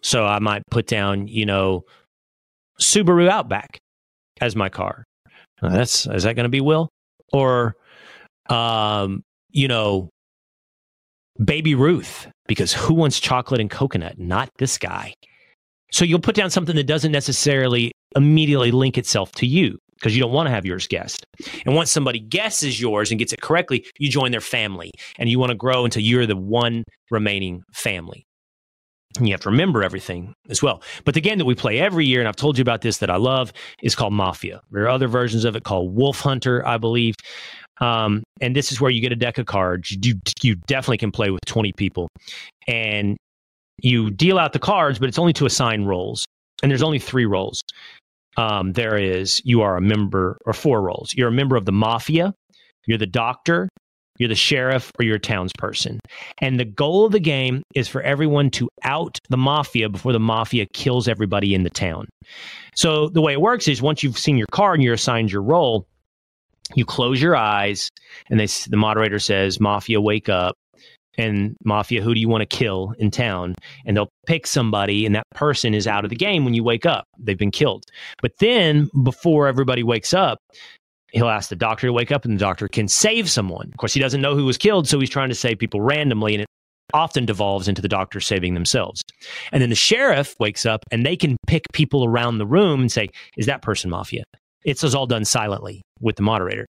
So 0.02 0.26
I 0.26 0.38
might 0.38 0.62
put 0.70 0.86
down, 0.86 1.28
you 1.28 1.44
know, 1.44 1.84
Subaru 2.80 3.28
Outback 3.28 3.78
as 4.40 4.56
my 4.56 4.68
car. 4.68 5.04
that's 5.60 6.06
is 6.06 6.22
that 6.22 6.36
going 6.36 6.44
to 6.44 6.50
be 6.50 6.60
Will? 6.60 6.88
or 7.32 7.76
um, 8.48 9.22
you 9.50 9.68
know, 9.68 10.10
Baby 11.42 11.74
Ruth, 11.74 12.28
because 12.46 12.72
who 12.72 12.94
wants 12.94 13.20
chocolate 13.20 13.60
and 13.60 13.70
coconut? 13.70 14.18
Not 14.18 14.50
this 14.58 14.78
guy. 14.78 15.14
So 15.92 16.04
you'll 16.04 16.20
put 16.20 16.36
down 16.36 16.50
something 16.50 16.76
that 16.76 16.86
doesn't 16.86 17.12
necessarily 17.12 17.92
immediately 18.16 18.70
link 18.70 18.98
itself 18.98 19.32
to 19.32 19.46
you 19.46 19.78
because 20.00 20.16
you 20.16 20.22
don't 20.22 20.32
want 20.32 20.46
to 20.46 20.50
have 20.50 20.64
yours 20.64 20.86
guessed. 20.86 21.24
And 21.66 21.74
once 21.74 21.90
somebody 21.90 22.18
guesses 22.18 22.80
yours 22.80 23.10
and 23.10 23.18
gets 23.18 23.32
it 23.32 23.42
correctly, 23.42 23.84
you 23.98 24.08
join 24.08 24.30
their 24.30 24.40
family 24.40 24.90
and 25.18 25.28
you 25.28 25.38
want 25.38 25.50
to 25.50 25.56
grow 25.56 25.84
until 25.84 26.02
you're 26.02 26.26
the 26.26 26.36
one 26.36 26.84
remaining 27.10 27.62
family. 27.72 28.24
And 29.18 29.26
you 29.26 29.34
have 29.34 29.40
to 29.42 29.50
remember 29.50 29.82
everything 29.82 30.32
as 30.48 30.62
well. 30.62 30.82
But 31.04 31.14
the 31.14 31.20
game 31.20 31.38
that 31.38 31.44
we 31.44 31.54
play 31.54 31.80
every 31.80 32.06
year, 32.06 32.20
and 32.20 32.28
I've 32.28 32.36
told 32.36 32.56
you 32.56 32.62
about 32.62 32.82
this 32.82 32.98
that 32.98 33.10
I 33.10 33.16
love, 33.16 33.52
is 33.82 33.96
called 33.96 34.12
Mafia. 34.12 34.60
There 34.70 34.84
are 34.84 34.88
other 34.88 35.08
versions 35.08 35.44
of 35.44 35.56
it 35.56 35.64
called 35.64 35.94
Wolf 35.96 36.20
Hunter, 36.20 36.66
I 36.66 36.78
believe. 36.78 37.16
Um, 37.80 38.22
and 38.40 38.54
this 38.54 38.70
is 38.70 38.80
where 38.80 38.90
you 38.90 39.00
get 39.00 39.10
a 39.10 39.16
deck 39.16 39.38
of 39.38 39.46
cards. 39.46 39.96
You, 40.04 40.14
you 40.42 40.54
definitely 40.66 40.98
can 40.98 41.10
play 41.10 41.30
with 41.30 41.40
20 41.46 41.72
people. 41.72 42.08
And 42.68 43.16
you 43.82 44.10
deal 44.10 44.38
out 44.38 44.52
the 44.52 44.58
cards, 44.58 44.98
but 44.98 45.08
it's 45.08 45.18
only 45.18 45.32
to 45.34 45.46
assign 45.46 45.86
roles. 45.86 46.24
And 46.62 46.70
there's 46.70 46.82
only 46.82 46.98
three 46.98 47.26
roles. 47.26 47.62
Um, 48.36 48.72
there 48.72 48.96
is 48.96 49.42
you 49.44 49.62
are 49.62 49.76
a 49.76 49.80
member, 49.80 50.38
or 50.46 50.52
four 50.52 50.82
roles. 50.82 51.12
You're 51.14 51.28
a 51.28 51.32
member 51.32 51.56
of 51.56 51.64
the 51.64 51.72
mafia, 51.72 52.32
you're 52.86 52.98
the 52.98 53.06
doctor, 53.06 53.68
you're 54.18 54.28
the 54.28 54.34
sheriff, 54.34 54.92
or 54.98 55.04
you're 55.04 55.16
a 55.16 55.20
townsperson. 55.20 55.98
And 56.38 56.60
the 56.60 56.64
goal 56.64 57.06
of 57.06 57.12
the 57.12 57.20
game 57.20 57.62
is 57.74 57.88
for 57.88 58.02
everyone 58.02 58.50
to 58.50 58.68
out 58.84 59.18
the 59.30 59.36
mafia 59.36 59.88
before 59.88 60.12
the 60.12 60.20
mafia 60.20 60.66
kills 60.74 61.08
everybody 61.08 61.54
in 61.54 61.62
the 61.62 61.70
town. 61.70 62.06
So 62.74 63.08
the 63.08 63.22
way 63.22 63.32
it 63.32 63.40
works 63.40 63.66
is 63.66 63.80
once 63.80 64.02
you've 64.02 64.18
seen 64.18 64.36
your 64.36 64.46
card 64.52 64.76
and 64.76 64.84
you're 64.84 64.94
assigned 64.94 65.32
your 65.32 65.42
role, 65.42 65.86
you 66.74 66.84
close 66.84 67.20
your 67.20 67.34
eyes 67.34 67.90
and 68.28 68.38
they, 68.38 68.46
the 68.46 68.76
moderator 68.76 69.18
says, 69.18 69.58
Mafia, 69.58 70.00
wake 70.00 70.28
up. 70.28 70.54
And 71.18 71.56
Mafia, 71.64 72.02
who 72.02 72.14
do 72.14 72.20
you 72.20 72.28
want 72.28 72.42
to 72.42 72.56
kill 72.56 72.94
in 72.98 73.10
town? 73.10 73.54
And 73.84 73.96
they'll 73.96 74.10
pick 74.26 74.46
somebody, 74.46 75.04
and 75.04 75.14
that 75.14 75.26
person 75.34 75.74
is 75.74 75.86
out 75.86 76.04
of 76.04 76.10
the 76.10 76.16
game 76.16 76.44
when 76.44 76.54
you 76.54 76.64
wake 76.64 76.86
up. 76.86 77.04
They've 77.18 77.38
been 77.38 77.50
killed. 77.50 77.84
But 78.22 78.32
then, 78.38 78.88
before 79.02 79.48
everybody 79.48 79.82
wakes 79.82 80.14
up, 80.14 80.38
he'll 81.12 81.28
ask 81.28 81.48
the 81.48 81.56
doctor 81.56 81.88
to 81.88 81.92
wake 81.92 82.12
up 82.12 82.24
and 82.24 82.34
the 82.34 82.38
doctor 82.38 82.68
can 82.68 82.88
save 82.88 83.28
someone. 83.28 83.68
Of 83.72 83.76
course, 83.78 83.92
he 83.92 84.00
doesn't 84.00 84.20
know 84.20 84.34
who 84.34 84.44
was 84.44 84.56
killed, 84.56 84.88
so 84.88 85.00
he's 85.00 85.10
trying 85.10 85.28
to 85.28 85.34
save 85.34 85.58
people 85.58 85.80
randomly, 85.80 86.34
and 86.34 86.42
it 86.42 86.48
often 86.94 87.24
devolves 87.24 87.68
into 87.68 87.82
the 87.82 87.88
doctor 87.88 88.20
saving 88.20 88.54
themselves. 88.54 89.02
And 89.52 89.62
then 89.62 89.70
the 89.70 89.76
sheriff 89.76 90.34
wakes 90.38 90.66
up 90.66 90.84
and 90.90 91.04
they 91.04 91.16
can 91.16 91.36
pick 91.46 91.64
people 91.72 92.04
around 92.04 92.38
the 92.38 92.46
room 92.46 92.80
and 92.80 92.92
say, 92.92 93.08
Is 93.36 93.46
that 93.46 93.62
person 93.62 93.90
mafia? 93.90 94.24
It's 94.64 94.82
all 94.94 95.06
done 95.06 95.24
silently 95.24 95.82
with 96.00 96.16
the 96.16 96.22
moderator. 96.22 96.66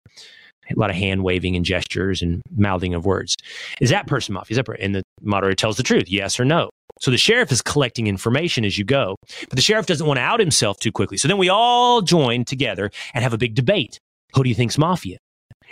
A 0.70 0.78
lot 0.78 0.90
of 0.90 0.96
hand 0.96 1.22
waving 1.22 1.56
and 1.56 1.64
gestures 1.64 2.22
and 2.22 2.42
mouthing 2.56 2.94
of 2.94 3.06
words. 3.06 3.36
Is 3.80 3.90
that 3.90 4.06
person 4.06 4.34
mafia? 4.34 4.58
Is 4.58 4.64
that? 4.64 4.80
And 4.80 4.94
the 4.94 5.02
moderator 5.22 5.54
tells 5.54 5.76
the 5.76 5.82
truth, 5.82 6.04
yes 6.08 6.40
or 6.40 6.44
no. 6.44 6.70
So 7.00 7.10
the 7.10 7.18
sheriff 7.18 7.52
is 7.52 7.60
collecting 7.60 8.06
information 8.06 8.64
as 8.64 8.78
you 8.78 8.84
go, 8.84 9.16
but 9.48 9.56
the 9.56 9.62
sheriff 9.62 9.86
doesn't 9.86 10.06
want 10.06 10.16
to 10.18 10.22
out 10.22 10.40
himself 10.40 10.78
too 10.78 10.90
quickly. 10.90 11.18
So 11.18 11.28
then 11.28 11.36
we 11.36 11.50
all 11.50 12.00
join 12.00 12.44
together 12.44 12.90
and 13.12 13.22
have 13.22 13.34
a 13.34 13.38
big 13.38 13.54
debate 13.54 13.98
who 14.34 14.42
do 14.42 14.48
you 14.48 14.54
think's 14.54 14.78
mafia? 14.78 15.18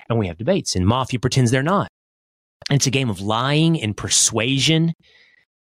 And 0.08 0.18
we 0.18 0.26
have 0.26 0.36
debates, 0.36 0.76
and 0.76 0.86
mafia 0.86 1.18
pretends 1.18 1.50
they're 1.50 1.62
not. 1.62 1.88
And 2.70 2.76
it's 2.76 2.86
a 2.86 2.90
game 2.90 3.10
of 3.10 3.20
lying 3.20 3.80
and 3.80 3.96
persuasion 3.96 4.92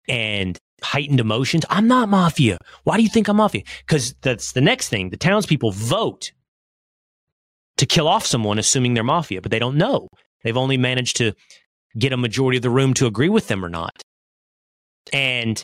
and 0.08 0.58
heightened 0.82 1.20
emotions. 1.20 1.64
I'm 1.70 1.88
not 1.88 2.08
mafia. 2.08 2.58
Why 2.84 2.96
do 2.96 3.02
you 3.02 3.08
think 3.08 3.28
I'm 3.28 3.36
mafia? 3.36 3.62
Because 3.86 4.14
that's 4.22 4.52
the 4.52 4.60
next 4.60 4.88
thing. 4.88 5.10
The 5.10 5.16
townspeople 5.16 5.72
vote 5.72 6.32
to 7.80 7.86
kill 7.86 8.06
off 8.06 8.26
someone, 8.26 8.58
assuming 8.58 8.92
they're 8.92 9.02
mafia, 9.02 9.40
but 9.40 9.50
they 9.50 9.58
don't 9.58 9.76
know. 9.76 10.06
They've 10.44 10.56
only 10.56 10.76
managed 10.76 11.16
to 11.16 11.32
get 11.98 12.12
a 12.12 12.16
majority 12.18 12.58
of 12.58 12.62
the 12.62 12.68
room 12.68 12.92
to 12.94 13.06
agree 13.06 13.30
with 13.30 13.48
them 13.48 13.64
or 13.64 13.70
not. 13.70 14.02
And 15.14 15.62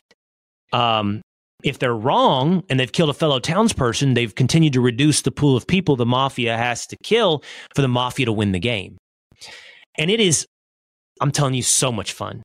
um, 0.73 1.21
if 1.63 1.77
they're 1.77 1.95
wrong 1.95 2.63
and 2.69 2.79
they've 2.79 2.91
killed 2.91 3.11
a 3.11 3.13
fellow 3.13 3.39
townsperson, 3.39 4.15
they've 4.15 4.33
continued 4.33 4.73
to 4.73 4.81
reduce 4.81 5.21
the 5.21 5.29
pool 5.29 5.55
of 5.55 5.67
people 5.67 5.95
the 5.95 6.07
mafia 6.07 6.57
has 6.57 6.87
to 6.87 6.97
kill 7.03 7.43
for 7.75 7.83
the 7.83 7.87
mafia 7.87 8.25
to 8.25 8.31
win 8.31 8.51
the 8.51 8.59
game. 8.59 8.97
And 9.99 10.09
it 10.09 10.19
is, 10.19 10.47
I'm 11.21 11.31
telling 11.31 11.53
you, 11.53 11.61
so 11.61 11.91
much 11.91 12.13
fun. 12.13 12.41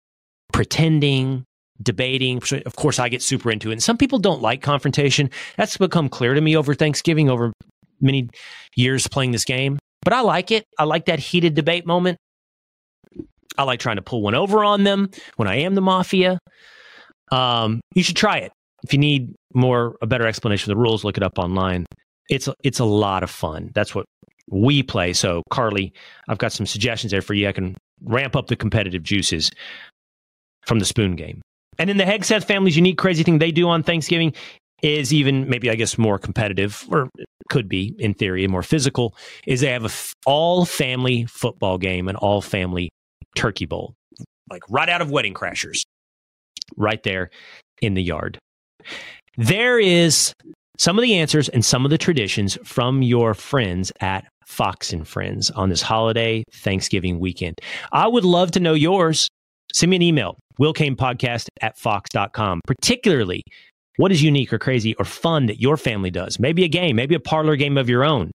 Pretending, 0.52 1.44
debating. 1.82 2.42
Of 2.66 2.76
course, 2.76 2.98
I 2.98 3.08
get 3.08 3.22
super 3.22 3.50
into 3.50 3.70
it. 3.70 3.72
And 3.72 3.82
some 3.82 3.96
people 3.96 4.18
don't 4.18 4.42
like 4.42 4.61
confrontation. 4.61 5.30
That's 5.56 5.78
become 5.78 6.11
clear 6.11 6.35
to 6.35 6.42
me 6.42 6.54
over 6.58 6.74
Thanksgiving, 6.74 7.30
over 7.30 7.54
many 8.02 8.28
years 8.76 9.06
playing 9.06 9.32
this 9.32 9.44
game. 9.44 9.78
But 10.04 10.12
I 10.12 10.20
like 10.20 10.50
it. 10.50 10.64
I 10.78 10.84
like 10.84 11.06
that 11.06 11.18
heated 11.18 11.54
debate 11.54 11.86
moment. 11.86 12.18
I 13.56 13.64
like 13.64 13.80
trying 13.80 13.96
to 13.96 14.02
pull 14.02 14.22
one 14.22 14.34
over 14.34 14.64
on 14.64 14.84
them 14.84 15.10
when 15.36 15.46
I 15.46 15.60
am 15.60 15.74
the 15.74 15.80
mafia. 15.80 16.38
Um, 17.30 17.80
you 17.94 18.02
should 18.02 18.16
try 18.16 18.38
it 18.38 18.52
if 18.82 18.92
you 18.92 18.98
need 18.98 19.34
more 19.54 19.96
a 20.02 20.06
better 20.06 20.26
explanation 20.26 20.70
of 20.70 20.76
the 20.76 20.82
rules, 20.82 21.04
look 21.04 21.16
it 21.16 21.22
up 21.22 21.38
online. 21.38 21.86
It's 22.28 22.48
it's 22.62 22.78
a 22.78 22.84
lot 22.84 23.22
of 23.22 23.30
fun. 23.30 23.70
That's 23.74 23.94
what 23.94 24.06
we 24.50 24.82
play. 24.82 25.12
So 25.12 25.42
Carly, 25.50 25.92
I've 26.28 26.38
got 26.38 26.52
some 26.52 26.66
suggestions 26.66 27.10
there 27.10 27.22
for 27.22 27.34
you. 27.34 27.48
I 27.48 27.52
can 27.52 27.76
ramp 28.04 28.36
up 28.36 28.48
the 28.48 28.56
competitive 28.56 29.02
juices 29.02 29.50
from 30.66 30.78
the 30.78 30.84
spoon 30.84 31.16
game. 31.16 31.40
And 31.78 31.88
then 31.88 31.96
the 31.96 32.04
Hegseth 32.04 32.44
family's 32.44 32.76
unique 32.76 32.98
crazy 32.98 33.22
thing 33.22 33.38
they 33.38 33.50
do 33.50 33.68
on 33.68 33.82
Thanksgiving 33.82 34.34
is 34.83 35.12
even 35.12 35.49
maybe 35.49 35.71
I 35.71 35.75
guess 35.75 35.97
more 35.97 36.18
competitive 36.18 36.85
or 36.90 37.09
could 37.49 37.68
be 37.68 37.95
in 37.99 38.14
theory 38.14 38.47
more 38.49 38.62
physical 38.62 39.14
is 39.47 39.61
they 39.61 39.68
have 39.68 39.85
a 39.85 39.87
f- 39.87 40.14
all 40.27 40.64
family 40.64 41.25
football 41.27 41.79
game 41.79 42.09
and 42.09 42.16
all 42.18 42.40
family 42.40 42.90
turkey 43.37 43.66
bowl 43.66 43.95
like 44.51 44.62
right 44.68 44.88
out 44.88 45.01
of 45.01 45.11
Wedding 45.11 45.35
Crashers 45.35 45.83
right 46.77 47.03
there 47.03 47.31
in 47.81 47.95
the 47.95 48.03
yard. 48.03 48.38
There 49.37 49.79
is 49.79 50.33
some 50.79 50.99
of 50.99 51.03
the 51.03 51.14
answers 51.14 51.49
and 51.49 51.64
some 51.64 51.85
of 51.85 51.90
the 51.90 51.99
traditions 51.99 52.59
from 52.64 53.03
your 53.03 53.35
friends 53.35 53.92
at 54.01 54.27
Fox 54.47 54.92
and 54.92 55.07
Friends 55.07 55.51
on 55.51 55.68
this 55.68 55.83
holiday 55.83 56.45
Thanksgiving 56.53 57.18
weekend. 57.18 57.61
I 57.92 58.07
would 58.07 58.25
love 58.25 58.51
to 58.53 58.61
know 58.61 58.75
yours. 58.75 59.29
Send 59.73 59.90
me 59.90 59.97
an 59.97 60.03
email, 60.03 60.38
willcainpodcast 60.61 61.47
at 61.62 61.79
fox.com, 61.79 62.61
particularly 62.66 63.42
what 63.96 64.12
is 64.12 64.22
unique 64.22 64.52
or 64.52 64.59
crazy 64.59 64.94
or 64.96 65.05
fun 65.05 65.46
that 65.46 65.61
your 65.61 65.76
family 65.76 66.11
does. 66.11 66.38
Maybe 66.38 66.64
a 66.64 66.68
game, 66.68 66.96
maybe 66.96 67.14
a 67.14 67.20
parlor 67.20 67.57
game 67.57 67.76
of 67.76 67.88
your 67.88 68.05
own. 68.05 68.31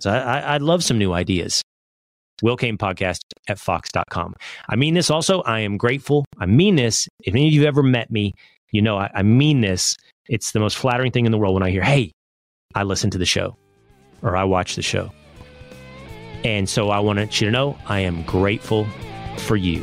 So 0.00 0.10
I, 0.10 0.54
would 0.54 0.62
love 0.62 0.82
some 0.82 0.98
new 0.98 1.12
ideas. 1.12 1.62
Will 2.42 2.56
Cain 2.56 2.76
Podcast 2.76 3.20
at 3.48 3.58
fox.com. 3.58 4.34
I 4.68 4.76
mean 4.76 4.94
this 4.94 5.10
also. 5.10 5.40
I 5.42 5.60
am 5.60 5.76
grateful. 5.76 6.24
I 6.38 6.46
mean 6.46 6.76
this. 6.76 7.08
If 7.20 7.34
any 7.34 7.46
of 7.46 7.54
you 7.54 7.64
ever 7.64 7.82
met 7.82 8.10
me, 8.10 8.34
you 8.72 8.82
know, 8.82 8.98
I, 8.98 9.10
I 9.14 9.22
mean 9.22 9.60
this. 9.60 9.96
It's 10.28 10.52
the 10.52 10.60
most 10.60 10.76
flattering 10.76 11.12
thing 11.12 11.26
in 11.26 11.32
the 11.32 11.38
world 11.38 11.54
when 11.54 11.62
I 11.62 11.70
hear, 11.70 11.82
hey, 11.82 12.10
I 12.74 12.82
listen 12.82 13.10
to 13.10 13.18
the 13.18 13.26
show 13.26 13.56
or 14.22 14.36
I 14.36 14.44
watch 14.44 14.74
the 14.74 14.82
show. 14.82 15.12
And 16.44 16.68
so 16.68 16.90
I 16.90 16.98
want 16.98 17.40
you 17.40 17.46
to 17.46 17.50
know 17.52 17.78
I 17.86 18.00
am 18.00 18.22
grateful 18.24 18.86
for 19.38 19.56
you. 19.56 19.82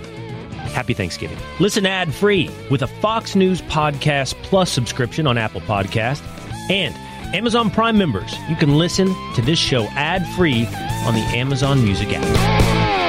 Happy 0.70 0.94
Thanksgiving. 0.94 1.38
Listen 1.60 1.86
ad 1.86 2.14
free 2.14 2.50
with 2.70 2.82
a 2.82 2.88
Fox 2.88 3.36
News 3.36 3.62
Podcast 3.64 4.34
Plus 4.44 4.72
subscription 4.72 5.28
on 5.28 5.38
Apple 5.38 5.62
Podcast 5.62 6.22
and 6.70 6.96
Amazon 7.36 7.70
Prime 7.70 7.98
members. 7.98 8.34
You 8.50 8.56
can 8.56 8.78
listen 8.78 9.08
to 9.36 9.42
this 9.42 9.60
show 9.60 9.86
ad 9.92 10.26
free 10.36 10.66
on 11.06 11.14
the 11.14 11.22
Amazon 11.34 11.84
Music 11.84 12.10
app. 12.12 13.01